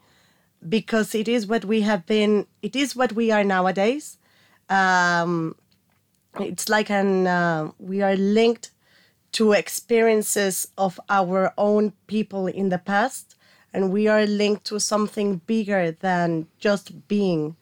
because 0.68 1.14
it 1.14 1.28
is 1.28 1.46
what 1.46 1.64
we 1.66 1.82
have 1.82 2.06
been, 2.06 2.46
it 2.62 2.76
is 2.76 2.96
what 2.96 3.12
we 3.12 3.30
are 3.32 3.44
nowadays. 3.44 4.18
Um, 4.70 5.56
it's 6.40 6.68
like 6.68 6.90
an, 6.90 7.26
uh, 7.26 7.72
we 7.78 8.02
are 8.02 8.16
linked 8.16 8.72
to 9.32 9.52
experiences 9.52 10.68
of 10.78 11.00
our 11.10 11.54
own 11.58 11.92
people 12.08 12.48
in 12.48 12.70
the 12.70 12.78
past, 12.78 13.36
and 13.74 13.92
we 13.92 14.08
are 14.08 14.26
linked 14.26 14.64
to 14.66 14.80
something 14.80 15.42
bigger 15.46 15.92
than 15.92 16.48
just 16.60 17.08
being. 17.08 17.57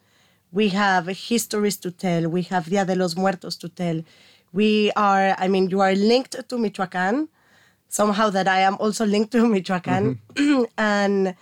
We 0.57 0.71
have 0.71 1.07
histories 1.09 1.77
to 1.85 1.91
tell, 1.91 2.31
we 2.31 2.41
have 2.45 2.71
Dia 2.71 2.87
de 2.87 2.95
los 2.95 3.15
Muertos 3.15 3.57
to 3.57 3.69
tell. 3.69 4.03
We 4.55 4.91
are, 4.97 5.35
I 5.37 5.49
mean, 5.49 5.69
you 5.69 5.83
are 5.83 5.95
linked 5.95 6.49
to 6.49 6.57
Michoacan, 6.57 7.29
somehow 7.91 8.31
that 8.31 8.49
I 8.49 8.61
am 8.61 8.77
also 8.81 9.05
linked 9.05 9.33
to 9.33 9.47
Michoacan. 9.47 10.19
Mm-hmm. 10.33 10.65
and 10.79 11.35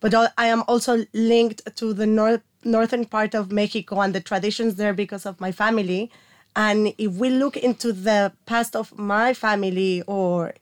but 0.00 0.12
I 0.36 0.46
am 0.46 0.64
also 0.66 1.04
linked 1.14 1.76
to 1.76 1.94
the 1.94 2.06
north 2.06 2.42
northern 2.64 3.04
part 3.04 3.36
of 3.36 3.52
Mexico 3.52 4.00
and 4.00 4.12
the 4.12 4.20
traditions 4.20 4.74
there 4.74 4.92
because 4.92 5.26
of 5.26 5.40
my 5.40 5.52
family. 5.52 6.10
And 6.56 6.92
if 6.98 7.12
we 7.12 7.30
look 7.30 7.56
into 7.56 7.92
the 7.92 8.32
past 8.46 8.74
of 8.74 8.98
my 8.98 9.32
family 9.32 10.02
or 10.08 10.54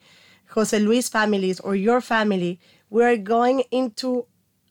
Jose 0.50 0.78
Luis 0.78 1.08
families 1.08 1.58
or 1.58 1.74
your 1.74 2.02
family, 2.02 2.60
we're 2.90 3.16
going 3.16 3.60
into 3.70 4.26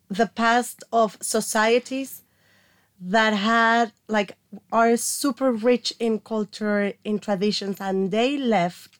the 0.07 0.27
past 0.27 0.83
of 0.93 1.17
societies 1.19 2.22
that 3.05 3.33
had 3.33 3.91
like 4.07 4.37
are 4.71 4.95
super 4.95 5.51
rich 5.51 5.93
in 5.99 6.19
culture 6.19 6.93
in 7.03 7.19
traditions 7.19 7.81
and 7.81 8.11
they 8.11 8.37
left 8.37 8.97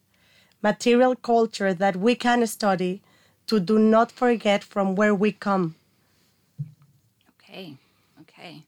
material 0.61 1.15
culture 1.15 1.73
that 1.73 1.95
we 1.95 2.13
can 2.13 2.45
study 2.45 3.01
to 3.47 3.59
do 3.59 3.79
not 3.79 4.11
forget 4.11 4.63
from 4.63 4.95
where 4.95 5.15
we 5.15 5.31
come. 5.31 5.75
Okay, 7.39 7.77
okay. 8.21 8.63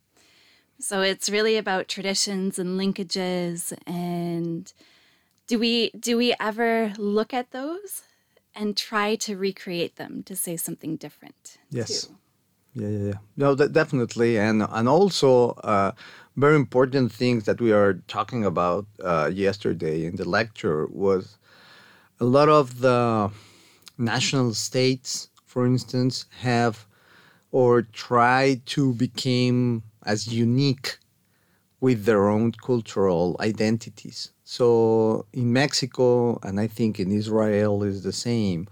So 0.80 1.02
it's 1.02 1.30
really 1.30 1.58
about 1.58 1.88
traditions 1.90 2.58
and 2.58 2.80
linkages 2.80 3.74
and 3.86 4.72
do 5.48 5.60
we 5.60 5.92
do 5.92 6.16
we 6.18 6.34
ever 6.40 6.94
look 6.98 7.34
at 7.34 7.52
those 7.52 8.04
and 8.54 8.78
try 8.78 9.16
to 9.16 9.36
recreate 9.36 9.98
them 9.98 10.24
to 10.24 10.36
say 10.36 10.56
something 10.56 10.96
different? 10.96 11.58
Yes. 11.70 12.06
Too? 12.06 12.16
Yeah, 12.76 12.88
yeah, 12.90 13.06
yeah. 13.08 13.18
No, 13.38 13.56
that 13.56 13.72
definitely, 13.74 14.38
and 14.38 14.62
and 14.70 14.88
also 14.90 15.52
uh, 15.64 15.92
very 16.36 16.56
important 16.56 17.12
things 17.12 17.46
that 17.46 17.62
we 17.62 17.72
are 17.72 17.94
talking 18.08 18.44
about 18.46 18.86
uh, 19.02 19.32
yesterday 19.34 20.06
in 20.06 20.16
the 20.18 20.28
lecture 20.28 20.86
was 20.88 21.38
a 22.20 22.26
lot 22.26 22.50
of 22.50 22.82
the 22.82 23.32
national 23.98 24.54
states, 24.56 25.30
for 25.46 25.66
instance, 25.66 26.26
have 26.42 26.88
or 27.52 27.84
try 27.84 28.62
to 28.68 28.94
become 28.96 29.84
as 30.06 30.28
unique 30.28 31.00
with 31.82 32.06
their 32.06 32.28
own 32.30 32.52
cultural 32.52 33.36
identities. 33.40 34.32
So 34.44 35.26
in 35.34 35.54
Mexico, 35.54 36.40
and 36.44 36.60
I 36.60 36.68
think 36.68 37.00
in 37.00 37.12
Israel 37.12 37.84
is 37.84 38.04
the 38.04 38.14
same, 38.14 38.68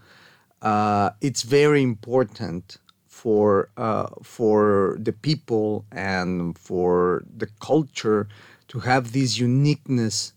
uh, 0.62 1.12
it's 1.22 1.44
very 1.44 1.84
important 1.84 2.78
for 3.24 3.70
uh, 3.78 4.10
for 4.22 4.98
the 5.00 5.14
people 5.14 5.86
and 5.94 6.58
for 6.58 7.24
the 7.38 7.48
culture 7.62 8.28
to 8.68 8.80
have 8.80 9.14
this 9.14 9.40
uniqueness 9.40 10.34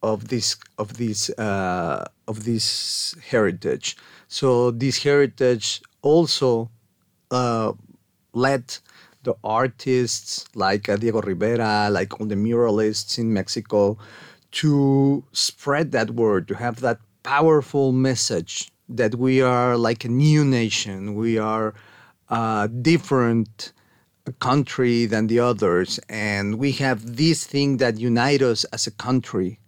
of 0.00 0.28
this 0.28 0.56
of 0.78 0.88
this 1.02 1.20
uh, 1.30 2.04
of 2.28 2.44
this 2.44 3.16
heritage. 3.30 3.96
So 4.28 4.70
this 4.70 5.02
heritage 5.02 5.82
also 6.02 6.70
uh, 7.32 7.72
led 8.32 8.64
the 9.24 9.34
artists 9.42 10.46
like 10.54 10.88
uh, 10.88 10.96
Diego 10.96 11.20
Rivera, 11.20 11.88
like 11.90 12.20
all 12.20 12.26
the 12.26 12.36
muralists 12.36 13.18
in 13.18 13.32
Mexico, 13.32 13.98
to 14.60 15.24
spread 15.32 15.90
that 15.90 16.10
word, 16.12 16.46
to 16.46 16.54
have 16.54 16.78
that 16.80 16.98
powerful 17.24 17.90
message 17.90 18.70
that 18.88 19.16
we 19.16 19.42
are 19.42 19.76
like 19.76 20.04
a 20.04 20.12
new 20.26 20.44
nation, 20.44 21.16
we 21.16 21.38
are 21.38 21.74
a 22.28 22.68
different 22.68 23.72
country 24.40 25.06
than 25.06 25.26
the 25.26 25.38
others, 25.38 26.00
and 26.08 26.58
we 26.58 26.72
have 26.72 27.16
this 27.16 27.44
thing 27.44 27.76
that 27.78 27.98
unite 27.98 28.42
us 28.42 28.64
as 28.64 28.86
a 28.86 28.90
country. 28.90 29.58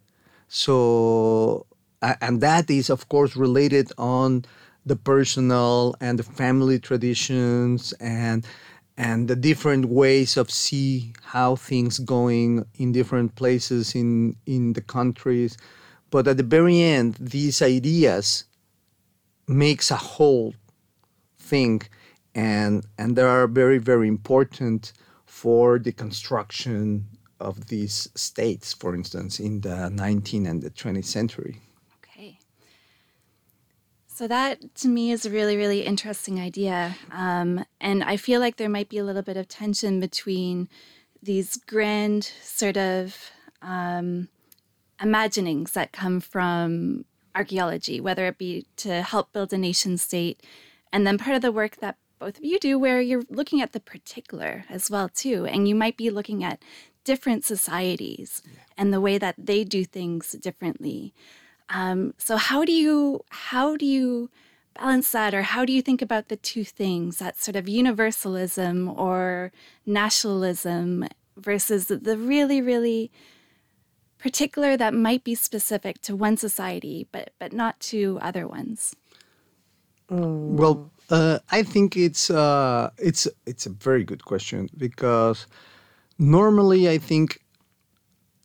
So, 0.49 1.67
and 2.03 2.41
that 2.41 2.71
is, 2.71 2.89
of 2.89 3.09
course, 3.09 3.37
related 3.37 3.93
on 3.99 4.45
the 4.87 4.97
personal 4.97 5.95
and 6.01 6.19
the 6.19 6.23
family 6.23 6.79
traditions 6.79 7.93
and 8.01 8.47
and 8.99 9.29
the 9.29 9.37
different 9.37 9.87
ways 9.87 10.39
of 10.39 10.51
see 10.51 11.13
how 11.23 11.57
things 11.57 11.99
going 11.99 12.65
in 12.77 12.93
different 12.93 13.35
places 13.35 13.95
in 13.95 14.37
in 14.47 14.73
the 14.73 14.81
countries. 14.81 15.59
But 16.11 16.29
at 16.29 16.37
the 16.39 16.45
very 16.45 16.81
end 16.81 17.17
these 17.21 17.61
ideas 17.61 18.45
makes 19.49 19.91
a 19.91 19.97
whole 19.97 20.55
thing 21.39 21.83
and 22.37 22.87
and 22.99 23.17
they 23.17 23.23
are 23.23 23.49
very 23.49 23.79
very 23.79 24.07
important 24.07 24.93
for 25.25 25.79
the 25.79 25.91
construction 25.91 27.07
of 27.41 27.67
these 27.67 28.09
states, 28.15 28.73
for 28.73 28.95
instance, 28.95 29.41
in 29.41 29.61
the 29.61 29.91
19th 29.93 30.49
and 30.49 30.63
the 30.63 30.71
20th 30.71 31.05
century. 31.05 31.61
Okay. 31.99 32.39
So 34.07 34.27
that 34.29 34.75
to 34.77 34.89
me 34.89 35.11
is 35.11 35.27
a 35.27 35.31
really, 35.31 35.57
really 35.57 35.83
interesting 35.83 36.41
idea. 36.41 36.97
Um, 37.11 37.65
and 37.81 38.03
I 38.05 38.17
feel 38.17 38.41
like 38.41 38.57
there 38.57 38.71
might 38.71 38.89
be 38.89 38.99
a 38.99 39.05
little 39.05 39.23
bit 39.23 39.37
of 39.37 39.49
tension 39.49 40.01
between 40.01 40.69
these 41.23 41.57
grand 41.57 42.25
sort 42.41 42.77
of 42.77 43.31
um, 43.61 44.29
imaginings 45.03 45.73
that 45.73 45.93
come 45.93 46.21
from 46.21 47.05
archaeology, 47.35 48.01
whether 48.01 48.27
it 48.27 48.39
be 48.39 48.67
to 48.77 49.03
help 49.03 49.33
build 49.33 49.53
a 49.53 49.59
nation 49.59 49.99
state, 49.99 50.43
and 50.93 51.07
then 51.07 51.19
part 51.19 51.37
of 51.37 51.43
the 51.43 51.53
work 51.53 51.77
that 51.77 51.97
both 52.19 52.39
of 52.39 52.45
you 52.45 52.59
do 52.59 52.79
where 52.79 53.01
you're 53.01 53.25
looking 53.29 53.61
at 53.61 53.73
the 53.73 53.81
particular 53.81 54.65
as 54.69 54.91
well 54.91 55.09
too 55.09 55.47
and 55.47 55.69
you 55.69 55.75
might 55.75 55.97
be 55.97 56.11
looking 56.11 56.43
at 56.43 56.63
different 57.05 57.45
societies 57.45 58.43
yeah. 58.45 58.61
and 58.77 58.93
the 58.93 59.01
way 59.01 59.17
that 59.17 59.37
they 59.39 59.65
do 59.65 59.85
things 59.85 60.33
differently. 60.33 61.15
Um, 61.69 62.15
so 62.19 62.37
how 62.37 62.65
do 62.65 62.73
you 62.73 63.25
how 63.31 63.77
do 63.77 63.87
you 63.87 64.31
balance 64.75 65.11
that 65.13 65.35
or 65.35 65.43
how 65.43 65.65
do 65.65 65.73
you 65.73 65.81
think 65.81 66.03
about 66.03 66.29
the 66.29 66.37
two 66.37 66.65
things 66.65 67.19
that 67.19 67.39
sort 67.39 67.57
of 67.57 67.69
universalism 67.69 68.89
or 68.89 69.53
nationalism 69.87 71.07
versus 71.37 71.87
the 71.87 72.19
really 72.19 72.61
really 72.61 73.11
particular 74.19 74.77
that 74.77 74.93
might 74.93 75.23
be 75.25 75.35
specific 75.35 76.01
to 76.03 76.17
one 76.17 76.37
society 76.37 77.07
but 77.13 77.31
but 77.39 77.53
not 77.53 77.79
to 77.81 78.19
other 78.21 78.47
ones? 78.47 78.95
Well 80.09 80.91
uh, 81.11 81.39
I 81.51 81.63
think 81.63 81.97
it's 81.97 82.31
uh, 82.31 82.91
it's 82.99 83.29
it's 83.47 83.67
a 83.67 83.71
very 83.71 84.05
good 84.05 84.25
question 84.25 84.69
because 84.77 85.47
normally 86.19 86.89
I 86.89 86.99
think 86.99 87.41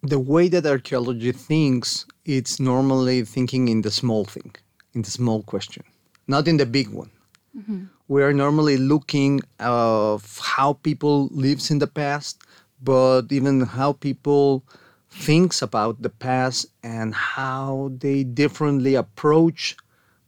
the 0.03 0.19
way 0.19 0.47
that 0.49 0.65
archaeology 0.65 1.31
thinks 1.31 2.05
it's 2.25 2.59
normally 2.59 3.23
thinking 3.23 3.67
in 3.67 3.81
the 3.81 3.91
small 3.91 4.25
thing, 4.25 4.55
in 4.93 5.01
the 5.01 5.11
small 5.11 5.43
question, 5.43 5.83
not 6.27 6.47
in 6.47 6.57
the 6.57 6.65
big 6.65 6.89
one. 6.89 7.09
Mm-hmm. 7.57 7.85
We 8.07 8.23
are 8.23 8.33
normally 8.33 8.77
looking 8.77 9.41
of 9.59 10.39
how 10.39 10.73
people 10.73 11.29
lives 11.31 11.71
in 11.71 11.79
the 11.79 11.87
past, 11.87 12.41
but 12.81 13.31
even 13.31 13.61
how 13.61 13.93
people 13.93 14.63
thinks 15.09 15.61
about 15.61 16.01
the 16.01 16.09
past 16.09 16.65
and 16.83 17.13
how 17.13 17.91
they 17.97 18.23
differently 18.23 18.95
approach 18.95 19.75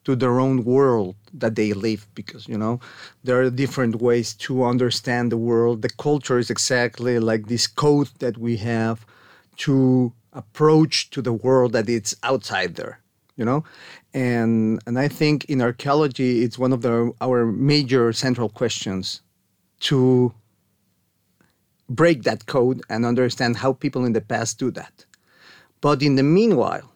to 0.05 0.15
their 0.15 0.39
own 0.39 0.63
world 0.63 1.15
that 1.33 1.55
they 1.55 1.73
live 1.73 2.07
because 2.13 2.47
you 2.47 2.57
know 2.57 2.79
there 3.23 3.41
are 3.41 3.49
different 3.49 3.95
ways 4.01 4.33
to 4.33 4.63
understand 4.63 5.31
the 5.31 5.37
world. 5.37 5.81
The 5.81 5.89
culture 5.89 6.37
is 6.37 6.49
exactly 6.49 7.19
like 7.19 7.47
this 7.47 7.67
code 7.67 8.09
that 8.19 8.37
we 8.37 8.57
have 8.57 9.05
to 9.57 10.13
approach 10.33 11.09
to 11.11 11.21
the 11.21 11.33
world 11.33 11.73
that 11.73 11.87
it's 11.87 12.15
outside 12.23 12.75
there 12.75 12.99
you 13.35 13.45
know? 13.45 13.63
And 14.13 14.79
and 14.85 14.99
i 14.99 15.07
think 15.07 15.45
in 15.45 15.61
archaeology 15.61 16.43
it's 16.43 16.59
one 16.59 16.73
of 16.73 16.81
the 16.81 17.11
our 17.19 17.45
major 17.45 18.13
central 18.13 18.49
questions 18.49 19.21
to 19.89 20.33
break 21.89 22.23
that 22.23 22.45
code 22.45 22.81
and 22.89 23.05
understand 23.05 23.57
how 23.57 23.73
people 23.73 24.05
in 24.05 24.13
the 24.13 24.21
past 24.21 24.57
do 24.57 24.71
that. 24.71 25.05
But 25.81 26.01
in 26.01 26.15
the 26.15 26.23
meanwhile 26.23 26.89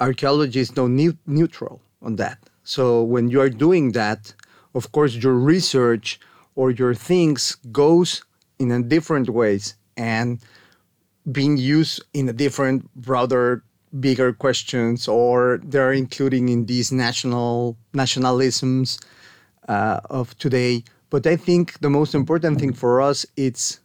archaeology 0.00 0.60
is 0.60 0.76
no 0.76 0.86
neutral 0.86 1.80
on 2.02 2.16
that. 2.16 2.38
So 2.64 3.02
when 3.02 3.28
you 3.28 3.40
are 3.40 3.50
doing 3.50 3.92
that, 3.92 4.34
of 4.74 4.92
course, 4.92 5.14
your 5.14 5.34
research 5.34 6.20
or 6.54 6.70
your 6.70 6.94
things 6.94 7.56
goes 7.70 8.22
in 8.58 8.70
a 8.70 8.82
different 8.82 9.28
ways 9.28 9.74
and 9.96 10.40
being 11.30 11.56
used 11.56 12.02
in 12.14 12.28
a 12.28 12.32
different, 12.32 12.92
broader, 12.94 13.62
bigger 14.00 14.32
questions, 14.32 15.06
or 15.06 15.60
they're 15.64 15.92
including 15.92 16.48
in 16.48 16.66
these 16.66 16.90
national 16.90 17.76
nationalisms 17.92 18.98
uh, 19.68 20.00
of 20.10 20.36
today. 20.38 20.82
But 21.10 21.26
I 21.26 21.36
think 21.36 21.78
the 21.80 21.90
most 21.90 22.14
important 22.14 22.58
thing 22.58 22.72
for 22.72 23.00
us 23.02 23.26
it's 23.36 23.80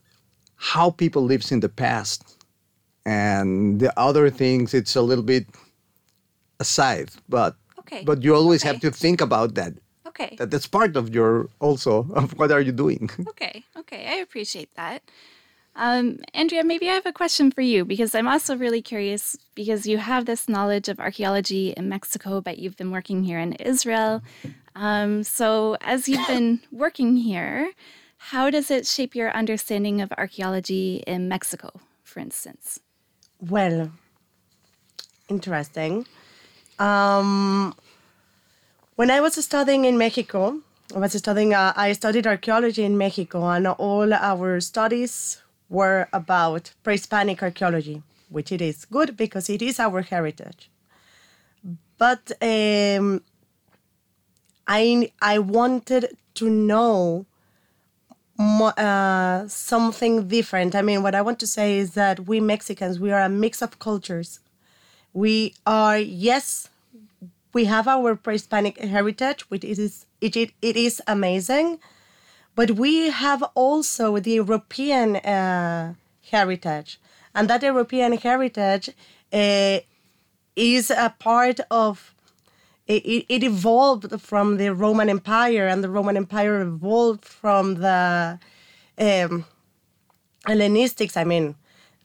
how 0.56 0.90
people 0.92 1.24
lives 1.24 1.52
in 1.52 1.60
the 1.60 1.70
past, 1.70 2.46
and 3.06 3.80
the 3.80 3.94
other 4.00 4.30
things 4.30 4.74
it's 4.74 4.96
a 4.96 5.02
little 5.02 5.24
bit 5.24 5.46
aside. 6.60 7.10
But 7.30 7.56
Okay. 7.88 8.04
But 8.04 8.24
you 8.24 8.36
always 8.36 8.64
okay. 8.64 8.74
have 8.74 8.82
to 8.82 8.92
think 8.92 9.22
about 9.22 9.56
that. 9.56 9.74
Okay. 10.08 10.36
That 10.38 10.52
that's 10.52 10.68
part 10.68 10.96
of 10.96 11.14
your 11.14 11.48
also 11.60 12.08
of 12.14 12.38
what 12.38 12.52
are 12.52 12.62
you 12.62 12.72
doing. 12.72 13.10
okay. 13.30 13.64
Okay. 13.78 14.08
I 14.08 14.16
appreciate 14.16 14.74
that. 14.76 15.04
Um, 15.80 16.18
Andrea, 16.34 16.64
maybe 16.64 16.90
I 16.90 16.94
have 16.94 17.06
a 17.06 17.14
question 17.14 17.52
for 17.52 17.62
you 17.62 17.86
because 17.86 18.16
I'm 18.16 18.28
also 18.28 18.58
really 18.58 18.82
curious 18.82 19.38
because 19.54 19.86
you 19.86 20.00
have 20.00 20.26
this 20.26 20.50
knowledge 20.50 20.90
of 20.90 21.00
archaeology 21.00 21.70
in 21.78 21.88
Mexico, 21.88 22.42
but 22.42 22.58
you've 22.58 22.76
been 22.76 22.90
working 22.90 23.24
here 23.24 23.38
in 23.38 23.54
Israel. 23.54 24.24
Um, 24.76 25.24
so, 25.24 25.78
as 25.82 26.10
you've 26.10 26.28
been 26.28 26.62
working 26.72 27.16
here, 27.16 27.72
how 28.18 28.50
does 28.50 28.72
it 28.72 28.88
shape 28.88 29.16
your 29.16 29.32
understanding 29.32 30.02
of 30.02 30.12
archaeology 30.18 31.04
in 31.06 31.30
Mexico, 31.30 31.70
for 32.04 32.20
instance? 32.22 32.80
Well, 33.40 33.92
interesting. 35.30 36.08
Um, 36.80 37.74
when 38.96 39.10
I 39.12 39.22
was 39.22 39.34
studying 39.44 39.86
in 39.86 39.98
Mexico, 39.98 40.62
I 40.96 41.00
was 41.00 41.14
studying. 41.14 41.54
Uh, 41.54 41.74
I 41.76 41.94
studied 41.94 42.28
archaeology 42.28 42.84
in 42.84 42.98
Mexico, 42.98 43.48
and 43.50 43.68
all 43.68 44.14
our 44.14 44.60
studies 44.62 45.42
were 45.70 46.08
about 46.14 46.72
pre-Hispanic 46.84 47.44
archaeology, 47.44 48.04
which 48.30 48.52
it 48.52 48.62
is 48.62 48.86
good 48.86 49.18
because 49.18 49.50
it 49.50 49.62
is 49.62 49.80
our 49.80 50.02
heritage. 50.02 50.70
But 51.98 52.32
um, 52.42 53.22
I 54.68 55.12
I 55.22 55.40
wanted 55.40 56.16
to 56.36 56.50
know 56.50 57.26
uh, 58.40 59.48
something 59.48 60.28
different. 60.28 60.76
I 60.76 60.82
mean, 60.84 61.02
what 61.02 61.16
I 61.16 61.22
want 61.22 61.40
to 61.40 61.48
say 61.48 61.78
is 61.80 61.96
that 61.96 62.28
we 62.28 62.40
Mexicans 62.40 63.00
we 63.00 63.12
are 63.12 63.24
a 63.24 63.30
mix 63.30 63.62
of 63.62 63.80
cultures 63.80 64.40
we 65.18 65.56
are 65.66 65.98
yes 65.98 66.70
we 67.52 67.66
have 67.66 67.88
our 67.88 68.16
pre-hispanic 68.16 68.78
heritage 68.78 69.42
which 69.50 69.64
is 69.64 70.06
it, 70.22 70.36
it, 70.36 70.52
it 70.62 70.78
is 70.78 71.02
amazing 71.08 71.80
but 72.54 72.72
we 72.72 73.10
have 73.10 73.42
also 73.56 74.20
the 74.20 74.32
european 74.42 75.16
uh, 75.18 75.94
heritage. 76.32 77.00
And 77.34 77.50
that 77.50 77.64
european 77.64 78.12
heritage 78.14 78.90
uh, 79.34 79.80
is 80.56 80.92
a 80.92 81.14
part 81.18 81.60
of 81.72 82.14
it, 82.86 83.26
it 83.28 83.44
evolved 83.44 84.22
from 84.22 84.58
the 84.58 84.70
roman 84.74 85.10
empire 85.10 85.68
and 85.68 85.84
the 85.84 85.90
roman 85.90 86.16
empire 86.16 86.62
evolved 86.62 87.26
from 87.26 87.76
the 87.86 88.40
um, 89.00 89.46
hellenistics 90.48 91.18
i 91.18 91.24
mean 91.24 91.56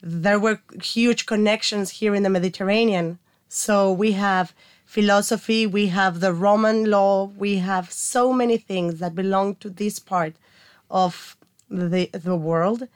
there 0.05 0.37
were 0.37 0.59
huge 0.81 1.25
connections 1.25 1.89
here 1.89 2.13
in 2.13 2.23
the 2.23 2.29
Mediterranean. 2.29 3.19
So 3.47 3.91
we 3.91 4.11
have 4.11 4.53
philosophy, 4.85 5.65
we 5.65 5.87
have 5.87 6.19
the 6.19 6.33
Roman 6.33 6.91
law, 6.91 7.25
we 7.37 7.59
have 7.59 7.89
so 7.89 8.33
many 8.33 8.57
things 8.57 8.99
that 8.99 9.15
belong 9.15 9.55
to 9.55 9.69
this 9.69 9.99
part 9.99 10.35
of 10.91 11.37
the, 11.69 12.09
the 12.11 12.35
world. 12.35 12.89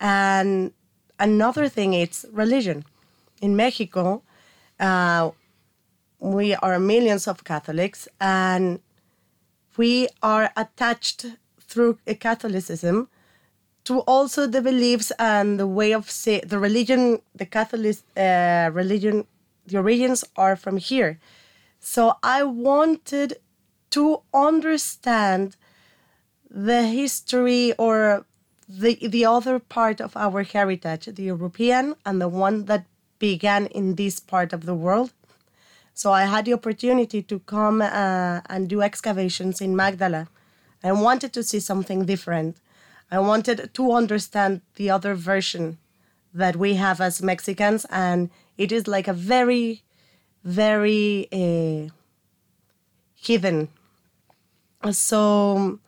And 0.00 0.72
another 1.20 1.68
thing 1.68 1.92
is 1.92 2.24
religion. 2.32 2.86
In 3.42 3.54
Mexico, 3.54 4.22
uh, 4.80 5.30
we 6.18 6.54
are 6.54 6.78
millions 6.78 7.28
of 7.28 7.44
Catholics 7.44 8.08
and 8.20 8.80
we 9.76 10.08
are 10.22 10.50
attached 10.56 11.26
through 11.60 11.98
Catholicism 12.18 13.08
to 13.88 14.00
also 14.00 14.46
the 14.46 14.60
beliefs 14.60 15.10
and 15.18 15.58
the 15.58 15.66
way 15.66 15.92
of 15.92 16.10
say 16.10 16.40
the 16.40 16.58
religion, 16.58 17.22
the 17.34 17.46
Catholic 17.46 17.96
uh, 18.18 18.68
religion, 18.70 19.26
the 19.66 19.78
origins 19.78 20.22
are 20.36 20.56
from 20.56 20.76
here. 20.76 21.18
So 21.80 22.02
I 22.22 22.42
wanted 22.42 23.38
to 23.92 24.20
understand 24.34 25.56
the 26.50 26.82
history 26.82 27.72
or 27.78 28.26
the 28.68 28.92
the 29.16 29.24
other 29.24 29.58
part 29.58 30.02
of 30.02 30.14
our 30.18 30.42
heritage, 30.42 31.06
the 31.06 31.22
European 31.34 31.94
and 32.04 32.20
the 32.20 32.28
one 32.28 32.66
that 32.66 32.84
began 33.18 33.62
in 33.68 33.94
this 33.94 34.20
part 34.20 34.52
of 34.52 34.66
the 34.66 34.74
world. 34.74 35.12
So 35.94 36.12
I 36.12 36.24
had 36.26 36.44
the 36.44 36.52
opportunity 36.52 37.22
to 37.22 37.38
come 37.54 37.80
uh, 37.80 38.40
and 38.52 38.68
do 38.68 38.82
excavations 38.82 39.62
in 39.62 39.74
Magdala. 39.74 40.28
I 40.84 40.92
wanted 40.92 41.32
to 41.32 41.42
see 41.42 41.60
something 41.60 42.04
different. 42.04 42.58
I 43.10 43.18
wanted 43.20 43.70
to 43.74 43.92
understand 43.92 44.60
the 44.76 44.90
other 44.90 45.14
version 45.14 45.78
that 46.34 46.56
we 46.56 46.74
have 46.74 47.00
as 47.00 47.22
Mexicans, 47.22 47.86
and 47.90 48.30
it 48.58 48.70
is 48.70 48.86
like 48.86 49.08
a 49.08 49.12
very, 49.12 49.82
very 50.44 51.28
uh, 51.32 51.90
hidden. 53.16 53.68
So 54.90 55.78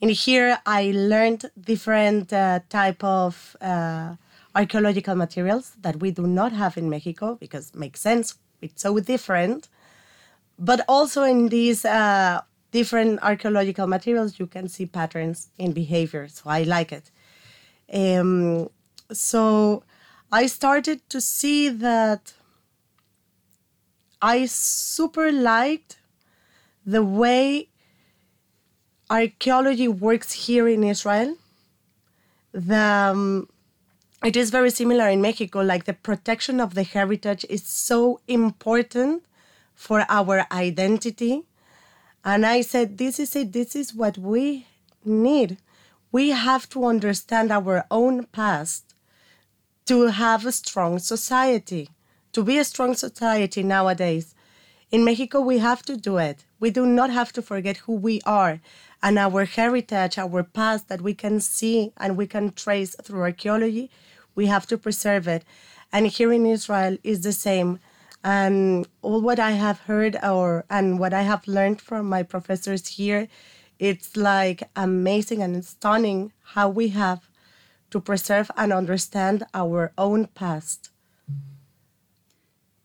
in 0.00 0.10
here 0.10 0.58
I 0.66 0.92
learned 0.94 1.50
different 1.58 2.32
uh, 2.32 2.60
type 2.68 3.02
of 3.02 3.56
uh, 3.60 4.16
archaeological 4.54 5.14
materials 5.14 5.72
that 5.80 6.00
we 6.00 6.10
do 6.10 6.26
not 6.26 6.52
have 6.52 6.76
in 6.76 6.90
Mexico 6.90 7.36
because 7.36 7.74
makes 7.74 8.00
sense. 8.00 8.36
It's 8.60 8.82
so 8.82 8.98
different. 9.00 9.68
But 10.58 10.84
also 10.88 11.22
in 11.22 11.48
these 11.48 11.84
uh, 11.86 12.42
different 12.70 13.20
archaeological 13.22 13.86
materials, 13.86 14.38
you 14.38 14.46
can 14.46 14.68
see 14.68 14.86
patterns 14.86 15.48
in 15.58 15.72
behavior. 15.72 16.28
So 16.28 16.42
I 16.46 16.62
like 16.62 16.92
it. 16.92 17.10
Um, 17.92 18.70
so 19.12 19.82
I 20.32 20.46
started 20.46 21.08
to 21.10 21.20
see 21.20 21.68
that 21.68 22.34
I 24.22 24.46
super 24.46 25.32
liked 25.32 25.98
the 26.86 27.02
way 27.02 27.68
archaeology 29.08 29.88
works 29.88 30.32
here 30.32 30.68
in 30.68 30.84
Israel. 30.84 31.36
The, 32.52 32.76
um, 33.12 33.48
it 34.22 34.36
is 34.36 34.50
very 34.50 34.70
similar 34.70 35.08
in 35.08 35.20
Mexico, 35.20 35.60
like 35.62 35.84
the 35.84 35.94
protection 35.94 36.60
of 36.60 36.74
the 36.74 36.82
heritage 36.82 37.44
is 37.48 37.64
so 37.64 38.20
important 38.28 39.24
for 39.74 40.04
our 40.08 40.46
identity. 40.52 41.44
And 42.24 42.44
I 42.44 42.60
said, 42.60 42.98
This 42.98 43.18
is 43.18 43.34
it, 43.36 43.52
this 43.52 43.74
is 43.74 43.94
what 43.94 44.18
we 44.18 44.66
need. 45.04 45.58
We 46.12 46.30
have 46.30 46.68
to 46.70 46.84
understand 46.84 47.50
our 47.50 47.84
own 47.90 48.24
past 48.26 48.94
to 49.86 50.08
have 50.08 50.44
a 50.44 50.52
strong 50.52 50.98
society, 50.98 51.90
to 52.32 52.42
be 52.42 52.58
a 52.58 52.64
strong 52.64 52.94
society 52.94 53.62
nowadays. 53.62 54.34
In 54.90 55.04
Mexico, 55.04 55.40
we 55.40 55.58
have 55.58 55.82
to 55.82 55.96
do 55.96 56.18
it. 56.18 56.44
We 56.58 56.70
do 56.70 56.84
not 56.84 57.10
have 57.10 57.32
to 57.34 57.42
forget 57.42 57.78
who 57.78 57.94
we 57.94 58.20
are 58.26 58.60
and 59.02 59.18
our 59.18 59.44
heritage, 59.44 60.18
our 60.18 60.42
past 60.42 60.88
that 60.88 61.00
we 61.00 61.14
can 61.14 61.40
see 61.40 61.92
and 61.96 62.16
we 62.16 62.26
can 62.26 62.52
trace 62.52 62.94
through 63.02 63.22
archaeology. 63.22 63.90
We 64.34 64.46
have 64.46 64.66
to 64.66 64.76
preserve 64.76 65.26
it. 65.28 65.44
And 65.92 66.06
here 66.06 66.32
in 66.32 66.44
Israel 66.44 66.98
is 67.02 67.22
the 67.22 67.32
same. 67.32 67.78
And 68.22 68.86
all 69.02 69.20
what 69.20 69.38
I 69.38 69.52
have 69.52 69.80
heard 69.80 70.16
or 70.22 70.64
and 70.68 70.98
what 70.98 71.14
I 71.14 71.22
have 71.22 71.46
learned 71.48 71.80
from 71.80 72.08
my 72.08 72.22
professors 72.22 72.86
here, 72.88 73.28
it's 73.78 74.16
like 74.16 74.62
amazing 74.76 75.42
and 75.42 75.64
stunning 75.64 76.32
how 76.54 76.68
we 76.68 76.88
have 76.88 77.30
to 77.90 78.00
preserve 78.00 78.50
and 78.56 78.72
understand 78.72 79.44
our 79.54 79.92
own 79.96 80.26
past. 80.34 80.90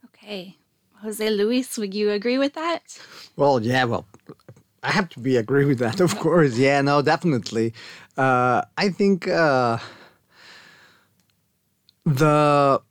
Okay. 0.05 0.57
Jose 1.01 1.29
Luis, 1.29 1.77
would 1.77 1.93
you 1.93 2.09
agree 2.11 2.37
with 2.37 2.53
that? 2.53 2.97
Well, 3.35 3.61
yeah, 3.61 3.83
well, 3.83 4.07
I 4.81 4.91
have 4.91 5.09
to 5.09 5.19
be 5.19 5.35
agree 5.37 5.65
with 5.65 5.79
that, 5.79 5.99
of 6.07 6.17
course. 6.17 6.57
Yeah, 6.57 6.81
no, 6.81 7.01
definitely. 7.01 7.73
Uh, 8.17 8.61
I 8.77 8.89
think 8.89 9.27
uh, 9.27 9.77
the 12.05 12.81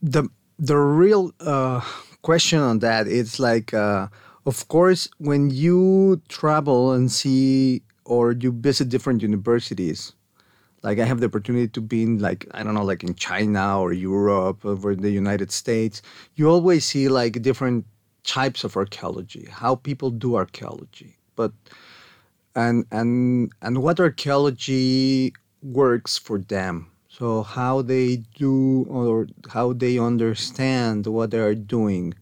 the 0.00 0.28
the 0.62 0.78
real 0.78 1.32
uh, 1.40 1.80
question 2.22 2.60
on 2.60 2.78
that 2.78 3.08
is 3.08 3.40
like, 3.40 3.74
uh, 3.74 4.06
of 4.46 4.68
course, 4.68 5.08
when 5.18 5.50
you 5.50 6.22
travel 6.28 6.92
and 6.92 7.10
see 7.10 7.82
or 8.04 8.30
you 8.32 8.52
visit 8.52 8.88
different 8.88 9.22
universities, 9.22 10.12
like 10.82 11.00
I 11.00 11.04
have 11.04 11.18
the 11.18 11.26
opportunity 11.26 11.66
to 11.66 11.80
be 11.80 12.04
in 12.04 12.20
like 12.20 12.46
I 12.52 12.62
don't 12.62 12.74
know, 12.74 12.84
like 12.84 13.02
in 13.02 13.16
China 13.16 13.80
or 13.80 13.92
Europe 13.92 14.64
or 14.64 14.94
the 14.94 15.10
United 15.10 15.50
States, 15.50 16.00
you 16.36 16.48
always 16.48 16.84
see 16.84 17.08
like 17.08 17.42
different 17.42 17.84
types 18.22 18.62
of 18.62 18.76
archaeology, 18.76 19.48
how 19.50 19.74
people 19.74 20.10
do 20.10 20.36
archaeology, 20.36 21.16
but 21.34 21.50
and 22.54 22.86
and 22.92 23.50
and 23.62 23.82
what 23.82 23.98
archaeology 23.98 25.32
works 25.60 26.18
for 26.18 26.38
them 26.38 26.91
so 27.12 27.42
how 27.42 27.82
they 27.82 28.16
do 28.34 28.86
or 28.88 29.26
how 29.50 29.74
they 29.74 29.98
understand 29.98 31.06
what 31.06 31.30
they 31.30 31.38
are 31.38 31.54
doing. 31.54 32.14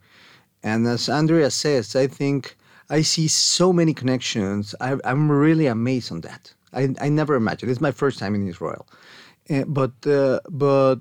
And 0.64 0.86
as 0.86 1.08
Andrea 1.08 1.50
says, 1.50 1.94
I 1.94 2.08
think 2.08 2.56
I 2.90 3.02
see 3.02 3.28
so 3.28 3.72
many 3.72 3.94
connections. 3.94 4.74
I, 4.80 4.96
am 5.04 5.30
really 5.30 5.66
amazed 5.66 6.10
on 6.10 6.22
that. 6.22 6.52
I, 6.72 6.88
I 7.00 7.08
never 7.08 7.36
imagined. 7.36 7.70
It's 7.70 7.80
my 7.80 7.92
first 7.92 8.18
time 8.18 8.34
in 8.34 8.48
Israel, 8.48 8.84
uh, 9.48 9.64
but 9.68 9.92
uh, 10.06 10.40
but 10.48 10.96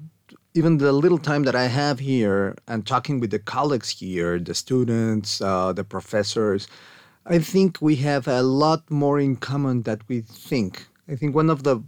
even 0.54 0.78
the 0.78 0.92
little 0.92 1.18
time 1.18 1.44
that 1.44 1.56
I 1.56 1.66
have 1.66 2.00
here 2.00 2.56
and 2.68 2.86
talking 2.86 3.20
with 3.20 3.32
the 3.32 3.40
colleagues 3.40 3.90
here, 3.90 4.40
the 4.40 4.54
students, 4.54 5.42
uh, 5.42 5.74
the 5.74 5.84
professors, 5.84 6.68
I 7.26 7.40
think 7.40 7.82
we 7.82 7.96
have 7.98 8.28
a 8.28 8.44
lot 8.44 8.90
more 8.92 9.20
in 9.20 9.36
common 9.36 9.84
that 9.84 10.02
we 10.08 10.22
think. 10.22 10.86
I 11.08 11.16
think 11.16 11.34
one 11.34 11.50
of 11.50 11.64
the 11.64 11.84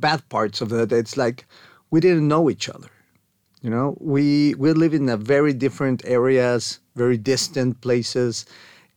bad 0.00 0.28
parts 0.28 0.60
of 0.60 0.72
it. 0.72 0.92
It's 0.92 1.16
like 1.16 1.46
we 1.90 2.00
didn't 2.00 2.28
know 2.28 2.50
each 2.50 2.68
other. 2.68 2.90
You 3.62 3.70
know, 3.70 3.96
we 4.00 4.54
we 4.54 4.72
live 4.72 4.94
in 4.94 5.08
a 5.08 5.16
very 5.16 5.52
different 5.52 6.02
areas, 6.06 6.80
very 6.96 7.18
distant 7.18 7.80
places, 7.82 8.46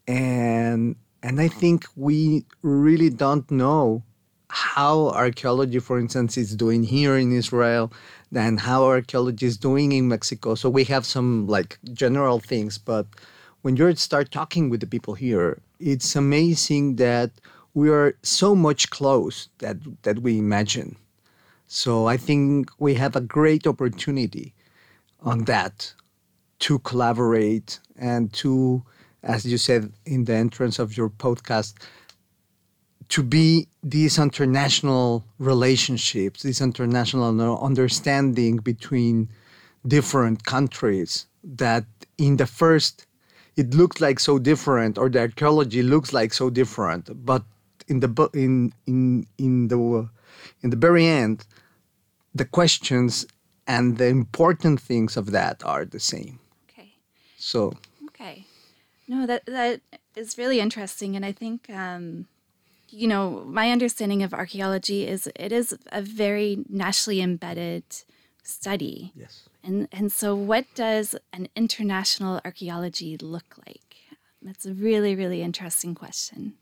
and 0.07 0.95
and 1.21 1.41
I 1.41 1.49
think 1.49 1.85
we 1.95 2.45
really 2.61 3.09
don't 3.09 3.49
know 3.51 4.03
how 4.49 5.09
archaeology, 5.09 5.79
for 5.79 5.99
instance, 5.99 6.37
is 6.37 6.55
doing 6.55 6.83
here 6.83 7.17
in 7.17 7.31
Israel, 7.31 7.91
than 8.31 8.57
how 8.57 8.83
archaeology 8.83 9.47
is 9.47 9.57
doing 9.57 9.91
in 9.91 10.07
Mexico. 10.07 10.55
So 10.55 10.69
we 10.69 10.83
have 10.85 11.05
some 11.05 11.47
like 11.47 11.79
general 11.91 12.39
things, 12.39 12.77
but 12.77 13.07
when 13.63 13.75
you 13.75 13.95
start 13.95 14.31
talking 14.31 14.69
with 14.69 14.79
the 14.81 14.87
people 14.87 15.15
here, 15.15 15.59
it's 15.79 16.15
amazing 16.15 16.97
that 16.97 17.31
we 17.73 17.89
are 17.89 18.15
so 18.21 18.55
much 18.55 18.89
close 18.89 19.49
that 19.59 19.77
that 20.03 20.19
we 20.19 20.37
imagine. 20.37 20.95
So 21.67 22.07
I 22.07 22.17
think 22.17 22.69
we 22.77 22.95
have 22.95 23.15
a 23.15 23.21
great 23.21 23.65
opportunity 23.65 24.53
on 25.21 25.45
that 25.45 25.93
to 26.59 26.79
collaborate 26.79 27.79
and 27.97 28.31
to, 28.33 28.83
as 29.23 29.45
you 29.45 29.57
said 29.57 29.91
in 30.05 30.25
the 30.25 30.35
entrance 30.35 30.77
of 30.79 30.95
your 30.95 31.09
podcast, 31.09 31.73
to 33.09 33.23
be 33.23 33.67
these 33.81 34.17
international 34.19 35.25
relationships, 35.39 36.43
this 36.43 36.61
international 36.61 37.59
understanding 37.59 38.57
between 38.57 39.29
different 39.87 40.45
countries 40.45 41.25
that 41.43 41.85
in 42.17 42.37
the 42.37 42.47
first 42.47 43.05
it 43.55 43.73
looked 43.73 44.01
like 44.01 44.19
so 44.19 44.39
different 44.39 44.97
or 44.97 45.09
the 45.09 45.19
archaeology 45.19 45.83
looks 45.83 46.13
like 46.13 46.33
so 46.33 46.49
different 46.49 47.09
but 47.25 47.43
in 47.87 47.99
the 47.99 48.29
in 48.33 48.73
in 48.85 49.27
in 49.37 49.67
the 49.67 50.09
in 50.61 50.69
the 50.69 50.77
very 50.77 51.05
end 51.05 51.45
the 52.35 52.45
questions 52.45 53.25
and 53.67 53.97
the 53.97 54.07
important 54.07 54.79
things 54.79 55.15
of 55.15 55.31
that 55.31 55.63
are 55.63 55.85
the 55.85 55.99
same. 55.99 56.39
Okay. 56.69 56.93
So. 57.37 57.73
Okay. 58.07 58.45
No 59.07 59.25
that 59.25 59.45
that 59.45 59.81
is 60.15 60.37
really 60.37 60.59
interesting 60.59 61.15
and 61.15 61.25
i 61.25 61.31
think 61.31 61.69
um 61.69 62.27
you 62.89 63.07
know 63.07 63.43
my 63.45 63.71
understanding 63.71 64.21
of 64.23 64.33
archaeology 64.33 65.07
is 65.07 65.27
it 65.35 65.51
is 65.51 65.77
a 65.91 66.01
very 66.01 66.63
nationally 66.69 67.19
embedded 67.21 67.83
study. 68.43 69.11
Yes. 69.15 69.49
And 69.63 69.87
and 69.91 70.11
so 70.11 70.35
what 70.35 70.65
does 70.75 71.15
an 71.31 71.47
international 71.55 72.39
archaeology 72.45 73.17
look 73.17 73.55
like? 73.65 73.95
That's 74.41 74.65
a 74.65 74.73
really 74.73 75.15
really 75.15 75.41
interesting 75.41 75.95
question 75.95 76.53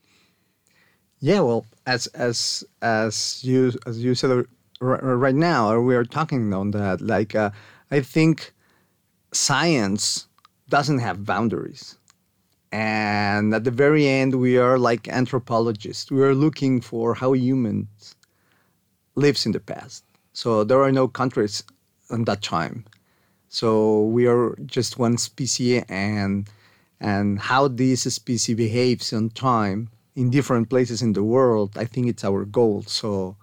yeah, 1.22 1.40
well, 1.40 1.66
as 1.86 2.08
as 2.08 2.64
as 2.82 3.44
you 3.44 3.72
as 3.86 4.04
you 4.04 4.16
said 4.16 4.46
right 4.82 5.36
now, 5.36 5.80
we 5.80 5.96
are 5.96 6.04
talking 6.04 6.52
on 6.54 6.72
that. 6.72 7.00
Like, 7.00 7.36
uh, 7.36 7.52
I 7.92 8.02
think 8.02 8.54
science 9.32 10.28
doesn't 10.68 10.98
have 10.98 11.24
boundaries, 11.24 11.96
and 12.72 13.54
at 13.54 13.64
the 13.66 13.72
very 13.72 14.08
end, 14.08 14.36
we 14.36 14.58
are 14.58 14.80
like 14.80 15.08
anthropologists. 15.10 16.10
We 16.10 16.24
are 16.24 16.34
looking 16.34 16.82
for 16.82 17.14
how 17.14 17.34
humans 17.34 18.16
lives 19.14 19.46
in 19.46 19.52
the 19.52 19.60
past. 19.60 20.04
So 20.34 20.64
there 20.64 20.82
are 20.82 20.92
no 20.92 21.08
countries 21.08 21.64
in 22.10 22.26
that 22.26 22.42
time. 22.42 22.86
So 23.48 24.06
we 24.06 24.26
are 24.26 24.56
just 24.66 24.98
one 24.98 25.20
species, 25.20 25.84
and 25.88 26.50
and 27.00 27.40
how 27.40 27.68
this 27.68 28.02
species 28.12 28.56
behaves 28.56 29.14
in 29.14 29.30
time 29.30 29.90
in 30.16 30.30
different 30.30 30.70
places 30.70 31.02
in 31.02 31.14
the 31.14 31.24
world, 31.24 31.78
I 31.78 31.86
think 31.86 32.08
it's 32.08 32.24
our 32.24 32.46
goal. 32.46 32.84
So, 32.84 33.36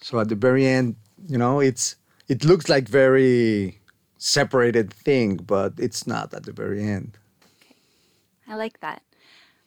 so 0.00 0.20
at 0.20 0.28
the 0.28 0.34
very 0.34 0.66
end, 0.66 0.96
you 1.28 1.38
know, 1.38 1.60
it's 1.60 1.96
it 2.28 2.44
looks 2.44 2.68
like 2.68 2.88
very 2.88 3.80
separated 4.18 4.92
thing, 4.92 5.36
but 5.36 5.74
it's 5.78 6.06
not 6.06 6.34
at 6.34 6.44
the 6.44 6.52
very 6.52 6.82
end. 6.82 7.18
Okay, 7.60 7.76
I 8.48 8.54
like 8.56 8.80
that. 8.80 9.02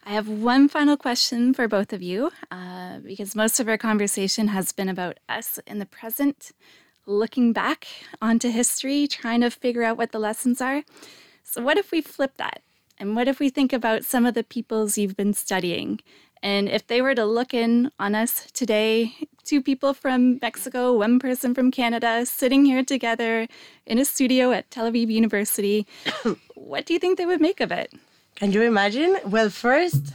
I 0.05 0.11
have 0.13 0.27
one 0.27 0.69
final 0.69 0.97
question 0.97 1.53
for 1.53 1.67
both 1.67 1.93
of 1.93 2.01
you, 2.01 2.31
uh, 2.49 2.99
because 2.99 3.35
most 3.35 3.59
of 3.59 3.67
our 3.67 3.77
conversation 3.77 4.47
has 4.47 4.71
been 4.71 4.89
about 4.89 5.19
us 5.27 5.59
in 5.67 5.79
the 5.79 5.85
present, 5.85 6.51
looking 7.05 7.53
back 7.53 7.87
onto 8.21 8.49
history, 8.49 9.07
trying 9.07 9.41
to 9.41 9.49
figure 9.49 9.83
out 9.83 9.97
what 9.97 10.11
the 10.11 10.19
lessons 10.19 10.61
are. 10.61 10.83
So, 11.43 11.61
what 11.61 11.77
if 11.77 11.91
we 11.91 12.01
flip 12.01 12.37
that? 12.37 12.61
And 12.99 13.15
what 13.15 13.29
if 13.29 13.39
we 13.39 13.49
think 13.49 13.71
about 13.71 14.03
some 14.03 14.25
of 14.25 14.33
the 14.33 14.43
peoples 14.43 14.97
you've 14.97 15.15
been 15.15 15.33
studying 15.33 15.99
And 16.41 16.69
if 16.69 16.87
they 16.87 17.01
were 17.01 17.15
to 17.15 17.25
look 17.25 17.53
in 17.53 17.91
on 17.99 18.15
us 18.15 18.49
today, 18.51 19.13
two 19.43 19.61
people 19.61 19.93
from 19.93 20.39
Mexico, 20.41 20.95
one 20.97 21.19
person 21.19 21.53
from 21.53 21.71
Canada, 21.71 22.25
sitting 22.25 22.63
here 22.65 22.83
together 22.83 23.47
in 23.85 23.99
a 23.99 24.05
studio 24.05 24.51
at 24.51 24.71
Tel 24.71 24.89
Aviv 24.89 25.11
University, 25.11 25.85
what 26.55 26.85
do 26.85 26.93
you 26.93 26.99
think 26.99 27.17
they 27.17 27.25
would 27.25 27.41
make 27.41 27.59
of 27.59 27.71
it? 27.71 27.91
Can 28.35 28.51
you 28.53 28.61
imagine? 28.61 29.19
Well, 29.25 29.49
first, 29.49 30.13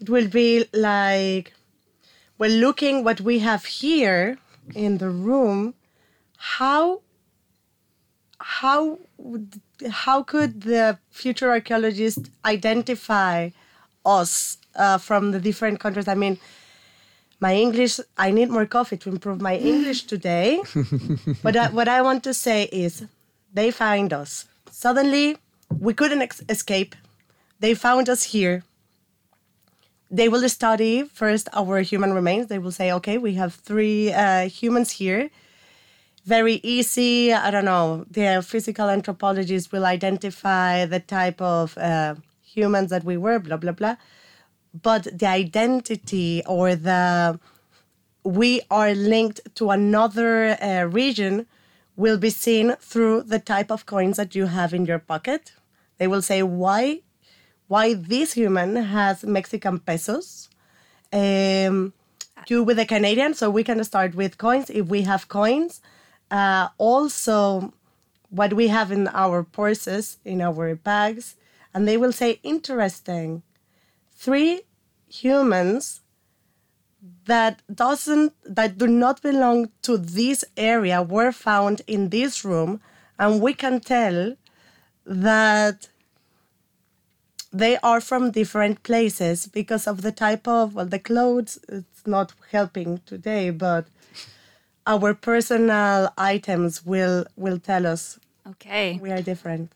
it 0.00 0.08
will 0.08 0.28
be 0.28 0.64
like, 0.72 1.52
well, 2.38 2.50
looking 2.50 3.04
what 3.04 3.20
we 3.20 3.40
have 3.40 3.66
here 3.66 4.38
in 4.74 4.98
the 4.98 5.10
room, 5.10 5.74
how 6.36 7.02
how 8.38 8.98
how 9.90 10.22
could 10.22 10.62
the 10.62 10.98
future 11.10 11.50
archaeologist 11.50 12.30
identify 12.44 13.50
us 14.04 14.58
uh, 14.76 14.98
from 14.98 15.32
the 15.32 15.40
different 15.40 15.80
countries? 15.80 16.08
I 16.08 16.14
mean, 16.14 16.38
my 17.40 17.54
English, 17.54 18.00
I 18.16 18.30
need 18.30 18.50
more 18.50 18.66
coffee 18.66 18.96
to 18.98 19.08
improve 19.08 19.40
my 19.40 19.56
English 19.56 20.02
today. 20.14 20.62
but 21.42 21.56
uh, 21.56 21.70
what 21.70 21.88
I 21.88 22.02
want 22.02 22.22
to 22.24 22.34
say 22.34 22.64
is, 22.64 23.04
they 23.52 23.70
find 23.70 24.12
us. 24.12 24.46
Suddenly, 24.70 25.36
we 25.78 25.94
couldn't 25.94 26.22
ex- 26.22 26.42
escape. 26.48 26.94
They 27.60 27.74
found 27.74 28.08
us 28.08 28.24
here. 28.24 28.64
They 30.10 30.28
will 30.28 30.48
study 30.48 31.04
first 31.04 31.48
our 31.52 31.80
human 31.80 32.12
remains. 32.12 32.46
They 32.48 32.58
will 32.58 32.72
say, 32.72 32.92
okay, 32.92 33.18
we 33.18 33.34
have 33.34 33.54
three 33.54 34.12
uh, 34.12 34.48
humans 34.48 34.90
here 34.92 35.30
very 36.24 36.60
easy. 36.62 37.32
I 37.32 37.50
don't 37.50 37.64
know. 37.64 38.06
The 38.10 38.44
physical 38.46 38.88
anthropologists 38.88 39.70
will 39.70 39.84
identify 39.84 40.86
the 40.86 41.00
type 41.00 41.40
of 41.40 41.76
uh, 41.78 42.14
humans 42.42 42.90
that 42.90 43.04
we 43.04 43.16
were, 43.16 43.38
blah, 43.38 43.56
blah, 43.56 43.72
blah. 43.72 43.96
But 44.82 45.04
the 45.18 45.26
identity 45.26 46.42
or 46.46 46.74
the 46.74 47.38
we 48.24 48.62
are 48.70 48.94
linked 48.94 49.40
to 49.56 49.70
another 49.70 50.56
uh, 50.60 50.84
region 50.84 51.46
will 51.94 52.16
be 52.16 52.30
seen 52.30 52.74
through 52.80 53.22
the 53.22 53.38
type 53.38 53.70
of 53.70 53.84
coins 53.86 54.16
that 54.16 54.34
you 54.34 54.46
have 54.46 54.72
in 54.72 54.86
your 54.86 54.98
pocket. 54.98 55.52
They 55.98 56.06
will 56.06 56.22
say 56.22 56.42
why 56.42 57.00
why 57.68 57.94
this 57.94 58.32
human 58.32 58.76
has 58.76 59.24
Mexican 59.24 59.78
pesos. 59.78 60.48
Um, 61.12 61.92
you 62.48 62.62
with 62.62 62.76
the 62.76 62.84
Canadian, 62.84 63.34
so 63.34 63.48
we 63.48 63.64
can 63.64 63.82
start 63.84 64.14
with 64.14 64.36
coins. 64.38 64.68
If 64.68 64.86
we 64.86 65.02
have 65.02 65.28
coins, 65.28 65.80
uh, 66.30 66.68
also 66.78 67.72
what 68.30 68.52
we 68.54 68.68
have 68.68 68.90
in 68.90 69.08
our 69.08 69.42
purses, 69.42 70.18
in 70.24 70.40
our 70.40 70.74
bags, 70.74 71.36
and 71.72 71.86
they 71.86 71.96
will 71.96 72.12
say, 72.12 72.40
interesting, 72.42 73.42
three 74.16 74.62
humans 75.08 76.00
that 77.26 77.62
doesn't 77.72 78.32
that 78.44 78.78
do 78.78 78.86
not 78.86 79.20
belong 79.22 79.70
to 79.82 79.96
this 79.96 80.44
area 80.56 81.02
were 81.02 81.32
found 81.32 81.82
in 81.86 82.08
this 82.08 82.44
room 82.44 82.80
and 83.18 83.40
we 83.40 83.52
can 83.54 83.80
tell 83.80 84.34
that 85.04 85.88
they 87.52 87.76
are 87.78 88.00
from 88.00 88.30
different 88.30 88.82
places 88.82 89.46
because 89.46 89.86
of 89.86 90.02
the 90.02 90.12
type 90.12 90.48
of 90.48 90.74
well 90.74 90.86
the 90.86 90.98
clothes 90.98 91.58
it's 91.68 92.06
not 92.06 92.32
helping 92.50 93.00
today 93.06 93.50
but 93.50 93.86
our 94.86 95.14
personal 95.14 96.10
items 96.18 96.84
will 96.84 97.24
will 97.36 97.58
tell 97.58 97.86
us 97.86 98.18
Okay. 98.46 98.98
we 99.00 99.10
are 99.10 99.22
different. 99.22 99.72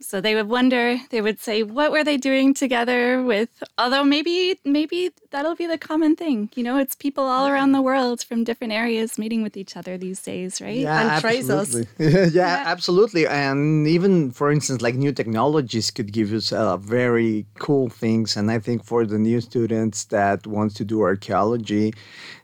So 0.00 0.20
they 0.20 0.34
would 0.34 0.48
wonder, 0.48 0.98
they 1.10 1.20
would 1.20 1.38
say, 1.38 1.62
what 1.62 1.92
were 1.92 2.02
they 2.02 2.16
doing 2.16 2.54
together 2.54 3.22
with 3.22 3.50
although 3.78 4.02
maybe 4.02 4.58
maybe 4.64 5.10
that'll 5.30 5.54
be 5.54 5.66
the 5.66 5.78
common 5.78 6.16
thing. 6.16 6.50
You 6.56 6.64
know, 6.64 6.76
it's 6.78 6.96
people 6.96 7.24
all 7.24 7.46
around 7.46 7.70
the 7.72 7.80
world 7.82 8.22
from 8.22 8.42
different 8.42 8.72
areas 8.72 9.16
meeting 9.16 9.42
with 9.44 9.56
each 9.56 9.76
other 9.76 9.96
these 9.96 10.20
days, 10.22 10.60
right? 10.60 10.76
Yeah, 10.76 11.00
And 11.12 11.20
trace 11.22 11.48
us. 11.50 11.74
absolutely. 11.74 12.30
yeah, 12.40 12.62
absolutely. 12.66 13.26
And 13.28 13.86
even, 13.86 14.32
for 14.32 14.50
instance, 14.50 14.82
like 14.82 14.96
new 14.96 15.12
technologies 15.12 15.90
could 15.92 16.12
give 16.12 16.32
us 16.32 16.52
uh, 16.52 16.76
very 16.78 17.46
cool 17.60 17.88
things. 17.88 18.36
And 18.36 18.50
I 18.50 18.58
think 18.58 18.84
for 18.84 19.06
the 19.06 19.18
new 19.18 19.40
students 19.40 20.04
that 20.06 20.46
wants 20.46 20.74
to 20.76 20.84
do 20.84 21.02
archaeology, 21.02 21.94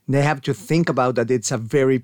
they 0.09 0.23
have 0.23 0.41
to 0.43 0.55
think 0.55 0.89
about 0.89 1.15
that 1.17 1.31
it's 1.31 1.53
a 1.53 1.59
very 1.59 2.03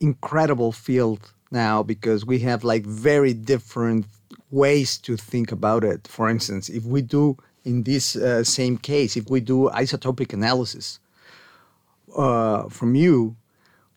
incredible 0.00 0.72
field 0.72 1.32
now 1.50 1.82
because 1.82 2.26
we 2.26 2.40
have 2.40 2.64
like 2.64 2.84
very 2.84 3.32
different 3.32 4.06
ways 4.50 4.98
to 4.98 5.16
think 5.16 5.52
about 5.52 5.84
it. 5.84 6.06
For 6.08 6.28
instance, 6.28 6.68
if 6.68 6.84
we 6.84 7.00
do 7.00 7.36
in 7.64 7.84
this 7.84 8.16
uh, 8.16 8.44
same 8.44 8.76
case, 8.76 9.16
if 9.16 9.30
we 9.30 9.40
do 9.40 9.70
isotopic 9.72 10.32
analysis 10.32 10.98
uh, 12.16 12.68
from 12.68 12.94
you, 12.94 13.36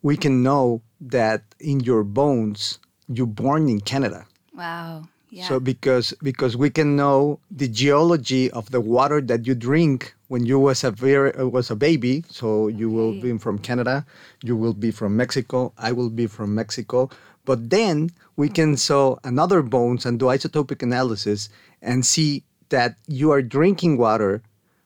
we 0.02 0.16
can 0.16 0.44
know 0.44 0.82
that 1.02 1.44
in 1.60 1.80
your 1.82 2.04
bones 2.04 2.80
you're 3.10 3.26
born 3.26 3.68
in 3.70 3.82
Canada. 3.82 4.26
Wow. 4.56 5.08
Yeah. 5.38 5.48
So 5.50 5.60
because 5.60 6.18
because 6.24 6.58
we 6.58 6.72
can 6.74 6.96
know 6.98 7.38
the 7.54 7.68
geology 7.68 8.50
of 8.50 8.72
the 8.74 8.82
water 8.82 9.22
that 9.22 9.46
you 9.46 9.54
drink 9.54 10.16
when 10.34 10.50
you 10.50 10.58
was 10.58 10.84
a 10.84 10.90
very 10.90 11.30
was 11.46 11.70
a 11.70 11.76
baby. 11.76 12.26
So 12.28 12.70
you 12.70 12.90
will 12.90 13.14
be 13.22 13.38
from 13.38 13.60
Canada, 13.60 14.04
you 14.42 14.58
will 14.58 14.74
be 14.74 14.90
from 14.90 15.16
Mexico, 15.16 15.74
I 15.78 15.92
will 15.92 16.10
be 16.10 16.26
from 16.26 16.56
Mexico. 16.56 17.12
But 17.46 17.70
then 17.70 18.10
we 18.36 18.48
hmm. 18.48 18.54
can 18.58 18.78
saw 18.78 19.22
another 19.24 19.62
bones 19.62 20.08
and 20.08 20.18
do 20.18 20.26
isotopic 20.26 20.82
analysis 20.82 21.50
and 21.84 22.04
see 22.04 22.42
that 22.70 22.98
you 23.06 23.30
are 23.30 23.44
drinking 23.44 24.02
water 24.02 24.42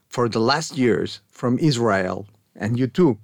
for 0.09 0.27
the 0.27 0.43
last 0.43 0.75
years 0.75 1.21
from 1.31 1.59
Israel 1.59 2.27
and 2.59 2.77
you 2.77 2.87
too. 2.87 3.17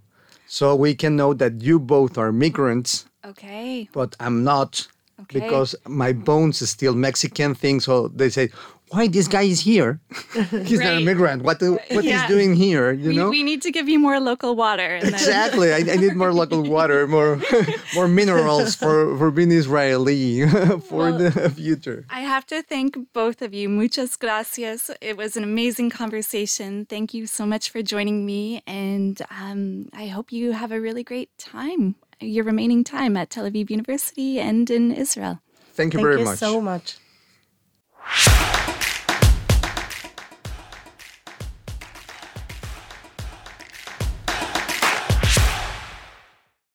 So 0.47 0.73
we 0.79 0.95
can 0.95 1.17
know 1.17 1.33
that 1.33 1.59
you 1.59 1.77
both 1.77 2.17
are 2.17 2.31
migrants 2.31 3.03
okay. 3.25 3.89
but 3.91 4.15
I'm 4.17 4.45
not 4.45 4.87
Okay. 5.21 5.39
because 5.39 5.75
my 5.87 6.13
bones 6.13 6.61
is 6.61 6.69
still 6.69 6.93
Mexican 6.93 7.55
thing. 7.55 7.79
So 7.79 8.07
they 8.09 8.29
say, 8.29 8.49
why 8.91 9.07
this 9.09 9.27
guy 9.27 9.41
is 9.41 9.59
here? 9.59 9.99
he's 10.63 10.79
not 10.79 10.93
a 10.93 10.99
migrant. 11.01 11.41
What 11.43 11.59
the, 11.59 11.71
what 11.91 12.05
Yeah. 12.05 12.21
he's 12.21 12.27
doing 12.29 12.55
here? 12.55 12.91
You 12.93 13.09
We, 13.09 13.15
know. 13.17 13.29
we 13.29 13.43
need 13.43 13.61
to 13.63 13.71
give 13.71 13.89
you 13.89 13.99
more 13.99 14.19
local 14.19 14.55
water. 14.55 14.99
Then, 15.01 15.13
Exactly. 15.13 15.73
I, 15.73 15.77
I 15.79 15.95
need 15.97 16.15
more 16.15 16.31
local 16.31 16.61
water, 16.63 17.05
more 17.07 17.41
more 17.95 18.07
minerals 18.07 18.75
for, 18.75 19.17
for 19.17 19.29
being 19.31 19.51
Israeli 19.51 20.47
for 20.89 21.11
the 21.11 21.31
future. 21.49 22.05
I 22.09 22.21
have 22.21 22.45
to 22.47 22.61
thank 22.61 22.95
both 23.11 23.41
of 23.41 23.53
you. 23.53 23.67
Muchas 23.67 24.15
gracias. 24.15 24.89
It 25.01 25.17
was 25.17 25.35
an 25.35 25.43
amazing 25.43 25.89
conversation. 25.89 26.85
Thank 26.85 27.13
you 27.13 27.27
so 27.27 27.45
much 27.45 27.69
for 27.71 27.81
joining 27.81 28.25
me. 28.25 28.61
And 28.67 29.19
um, 29.31 29.89
I 29.93 30.07
hope 30.07 30.31
you 30.31 30.51
have 30.53 30.71
a 30.71 30.79
really 30.79 31.03
great 31.03 31.29
time, 31.37 31.95
your 32.19 32.43
remaining 32.43 32.83
time 32.83 33.17
at 33.17 33.29
Tel 33.29 33.45
Aviv 33.45 33.69
University 33.69 34.39
and 34.39 34.69
in 34.69 34.91
Israel. 34.91 35.39
Thank 35.73 35.93
you 35.93 35.99
Thank 35.99 36.05
very 36.05 36.19
you 36.19 36.25
much. 36.25 36.39
Thank 36.39 36.51
you 36.51 36.57
so 36.57 36.61
much. 36.61 38.33